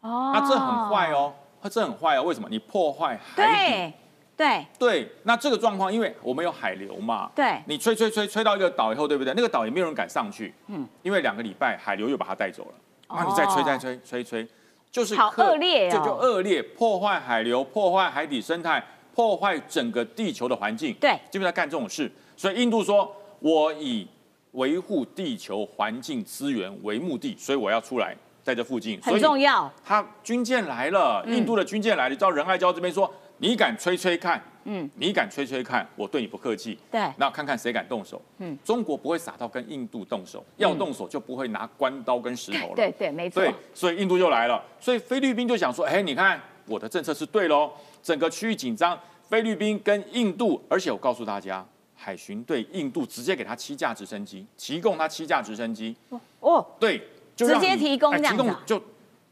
[0.01, 1.13] 哦那这很坏。
[1.13, 2.23] 哦，它这很坏啊。
[2.23, 2.49] 为什么？
[2.51, 3.73] 你破坏海底。
[3.73, 3.93] 对
[4.37, 9.33] 对对，那这个状况，因为我们有海流嘛，对你吹吹吹吹到一个岛以后，对不对？
[9.37, 12.75] 那个岛也没有人敢上去，嗯嗯，因为两个礼拜海流又把它带走了，
[13.09, 14.49] 那你再吹再吹吹吹，
[14.91, 18.85] 就是好克恶劣哦这就恶劣，破坏海流，破坏海底生态，
[19.15, 22.11] 破坏整个地球的环境，对基本上干这种事。
[22.37, 24.09] 所以印度说，我以
[24.53, 29.73] 维护地球环境资源为目的，所以我要出来在这附近，很重要。
[29.85, 38.21] 他军舰来了，嗯印度的军舰来了，你知道仁爱礁这边说，你敢吹吹看，嗯，你敢吹吹看，我对你不客气，对那看看谁敢动手。
[38.39, 42.75] 嗯嗯，中国不会傻到跟印度动手，要动手就不会拿关刀跟石头了。
[42.77, 43.43] 对对，没错。
[43.43, 47.73] 对，所以印度就来了，所以菲律宾就想说，哎，你看我的政策是对喽，
[48.03, 51.67] 整个区域紧张，菲律宾跟印度，而且我告诉大家，
[51.97, 55.97] 海巡队印度直接给他七架直升机，提供他七架直升机，
[56.41, 57.01] 哦，对，
[57.37, 58.81] 就直接提供哎这样就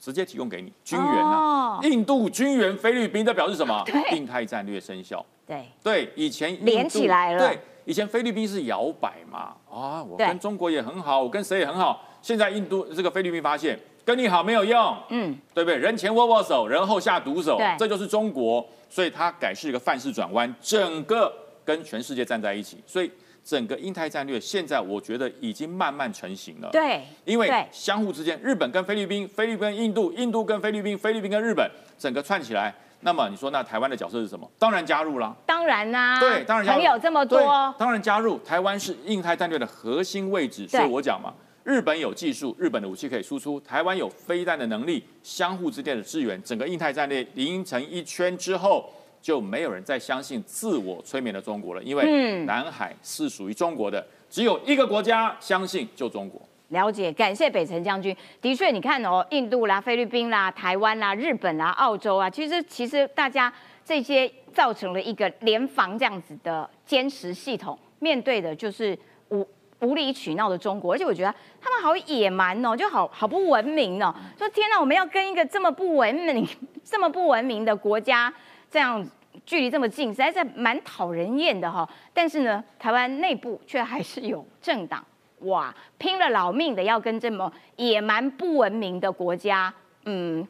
[0.01, 1.79] 直接提供给你军援哦。
[1.81, 3.83] 啊，印度军援菲律宾，这表示什么？
[3.87, 4.17] 对？
[4.17, 5.25] 印太战略生效。
[5.47, 7.39] 对，对，以前连起来了。
[7.39, 12.03] 对，以前菲律宾是摇摆嘛，啊，我跟中国也很好，我跟谁也很好。
[12.21, 15.77] 现在印度这个菲律宾发现跟你好没有用，嗯，对不对？
[15.77, 21.33] 人前握握手，人后下毒手对，这就是中国，所以它改是一个范式转弯，整个
[21.65, 23.11] 跟全世界站在一起，所以
[23.45, 26.69] 整个印太战略现在我觉得已经慢慢成型了。
[26.71, 31.69] 对，因为相互之间，日本跟菲律宾，菲律宾跟印度，印度跟菲律宾，菲律宾跟日本，
[31.99, 34.49] 整个串起来，那么你说那台湾的角色是什么？
[34.59, 35.35] 当然加入啦。
[35.45, 38.39] 当然啦、对，当然加入朋友这么多，当然加入。
[38.45, 41.35] 台湾是印太战略的核心位置，所以我讲嘛，
[41.65, 48.89] 日本有技术，日本的武器可以输出，台湾有飞弹的能力，相互之间的支援，整个印太战略连成一圈之后。
[49.23, 56.43] 就没有人再相信自我催眠的中国了，因为嗯南海是属于中国的，只有一个国家相信，就中国。
[56.71, 58.17] 了解，感谢北辰将军。
[58.41, 63.53] 的确，你看哦，印度啦、菲律宾啦、台湾啦、日本啦、澳洲啊，其实其实大家
[63.85, 68.99] 这些造成了一个联防这样子的坚实系统，面对的就是
[69.29, 69.47] 无
[69.81, 74.15] 无理取闹的中国，而且我觉得他们好野蛮哦，就好好不文明哦。
[74.39, 76.49] 说天哪，我们要跟一个这么不文明、
[76.83, 78.33] 这么不文明的国家
[78.73, 79.07] 这样
[79.45, 85.05] 距离这么近，实在是蛮讨人厌的哈、但是呢，台湾内部却还是有政党
[85.41, 89.73] 哇，拼了老命的要跟这么野蛮不文明的国家，
[90.07, 90.47] 嗯，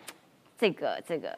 [0.56, 1.36] 这个这个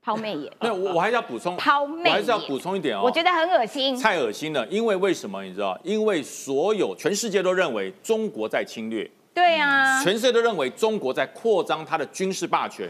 [0.00, 3.00] 抛媚眼， 没有，我我还是要补充，抛媚眼我还是要补充一点哦。
[3.02, 3.98] 我觉得很恶心。
[3.98, 5.76] 太恶心了，因为为什么你知道？
[5.82, 12.88] 因为所有全世界都认为中国在侵略，对啊，全世界都认为中国在扩张它的军事霸权，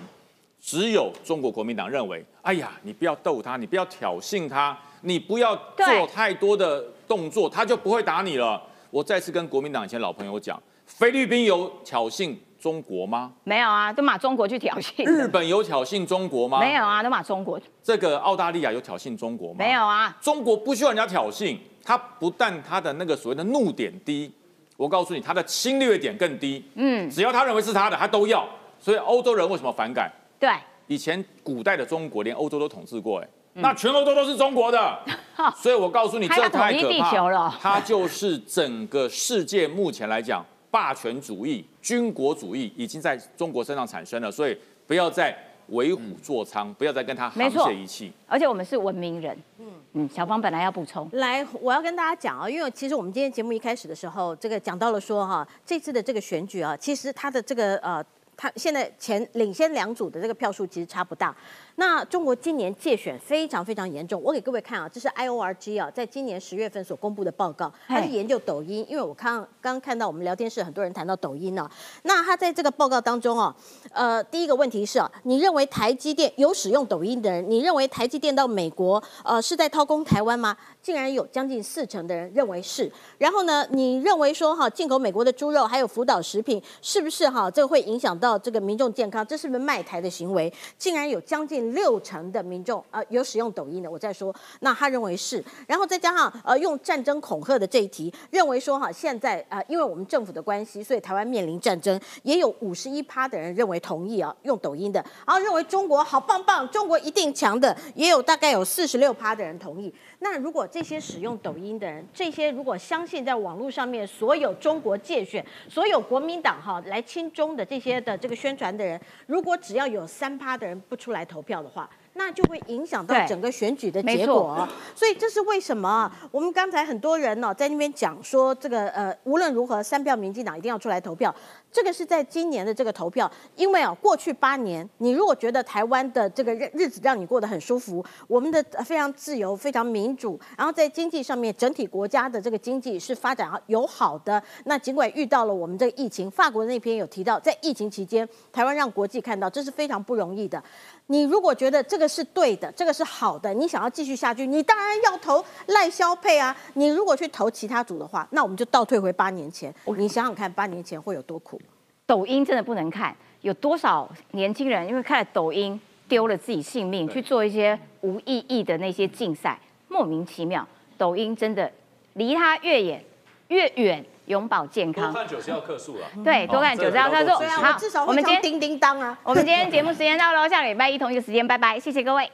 [0.64, 8.62] 只有中国国民党认为，哎呀，你不要逗他，你不要挑衅他，你不要做太多的动作，他就不会打你了。
[8.90, 13.30] 我再次跟国民党以前老朋友讲，菲律宾有挑衅中国吗？
[13.44, 15.04] 没有啊，都骂中国去挑衅。
[15.04, 16.58] 日本有挑衅中国吗？
[16.60, 16.82] 没有。
[16.82, 17.60] 啊，都骂中国。
[17.82, 19.56] 这个澳大利亚有挑衅中国吗？
[19.58, 24.32] 没有啊，中国不需要人家挑衅，他不但他的那个所谓的怒点低，
[24.78, 26.64] 我告诉你，他的侵略点更低。
[26.76, 28.48] 嗯，只要他认为是他的，他都要。
[28.80, 30.10] 所以欧洲人为什么反感？
[30.38, 30.50] 对，
[30.86, 34.98] 以前古代的中国连欧洲都统治过，哎、那全欧洲都是中国的。
[35.56, 44.56] 所以我告诉你，这太可怕球了它就是整个世界目前来讲，霸权主义、 军国主义已经在中国身上产生了，所以
[44.86, 45.36] 不要再
[45.68, 48.12] 为虎作伥，不要再跟他沆没错瀣一气。
[48.26, 49.36] 而且我们是文明人。
[49.58, 58.04] 嗯嗯，小芳本来要补充，来，我要跟大家讲啊，因为其实我们今天节目一开始的时候，这个讲到了说哈，这次的这个选举啊，其实它的这个呃。
[58.36, 61.34] 他现在前领先两组的这个票数其实差不大。
[61.76, 71.68] 那中国今年借选非常非常严重，我给各位看啊，这是 I O R G 啊，在今年十月份所公布的报告，它是研究抖音，因为我看刚看到我们聊天室很多人谈到抖音呢、
[72.02, 73.54] 那他在这个报告当中哦，
[73.90, 80.56] 呃，第一个问题是啊，你认为台积电有使用抖音的人，你认为台积电到美国呃是在掏空台湾吗？
[80.80, 82.90] 竟然有将近四成的人认为是。
[83.18, 89.26] 然后呢，你认为说哈，进口美国的猪肉还有福岛食品，是不是哈这个会影响到这个民众健康？
[89.26, 90.52] 这是不是卖台的行为？
[90.78, 95.42] 竟然有将近六成的民众呃有使用抖音的，我再说，那他认为是。
[95.66, 109.92] 然后再加上呃用战争恐吓的这一题，认为说哈现在呃因为我们政府的关系，所以台湾面临战争，也有五十一趴的人认为同意啊用抖音的，然后认为中国好棒棒，中国一定强的，也有大概有四十六趴的人同意。
[110.24, 124.68] 那如果这些使用抖音的人，这些如果相信在网络上面所有中国界选、所有国民党哈来亲中的这些的这个宣传的人，如果只要有三趴的人不出来投票的话，那就会影响到整个选举的结果哦。
[124.94, 126.10] 所以这是为什么啊？
[126.30, 131.34] 我们刚才很多人呢、在那边讲说，这个呃无论如何三票民进党一定要出来投票。
[131.74, 144.40] 这个是在今年的这个投票，因为啊，过去八年，你如果觉得台湾的这个日日子让你过得很舒服，我们的呃非常自由、非常民主，然后在经济上面，整体国家的这个经济是发展友好的。
[144.66, 150.62] 那尽管遇到了我们这个疫情，法国那篇有提到，在疫情期间，台湾让国际看到这是非常不容易的。
[151.08, 156.56] 你如果觉得这个是对的，这个是好的，你想要继续下去，你当然要投赖萧配啊。
[156.74, 161.60] 你如果去投其他组的话，那我们就倒退回八年前，你想想看，八年前会有多苦。
[162.06, 170.66] 抖音真的不能看，有多少年轻人因为看了抖音丢了自己性命，去做一些无意义的那些竞赛，莫名其妙。
[170.96, 171.70] 抖音真的
[172.12, 173.02] 离他越远
[173.48, 175.12] 越远，永保健康。
[175.12, 176.06] 多看九十要克数了。
[176.22, 177.30] 对，多看九十要克数。
[177.30, 179.18] 好我至少我们今天会唱叮叮当啊。
[179.24, 182.30] 我们今天节目时间到了，下个礼拜一同一个时间，拜拜，谢谢各位，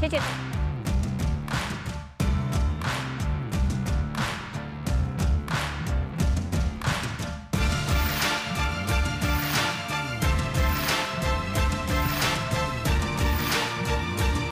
[0.00, 0.51] 谢谢。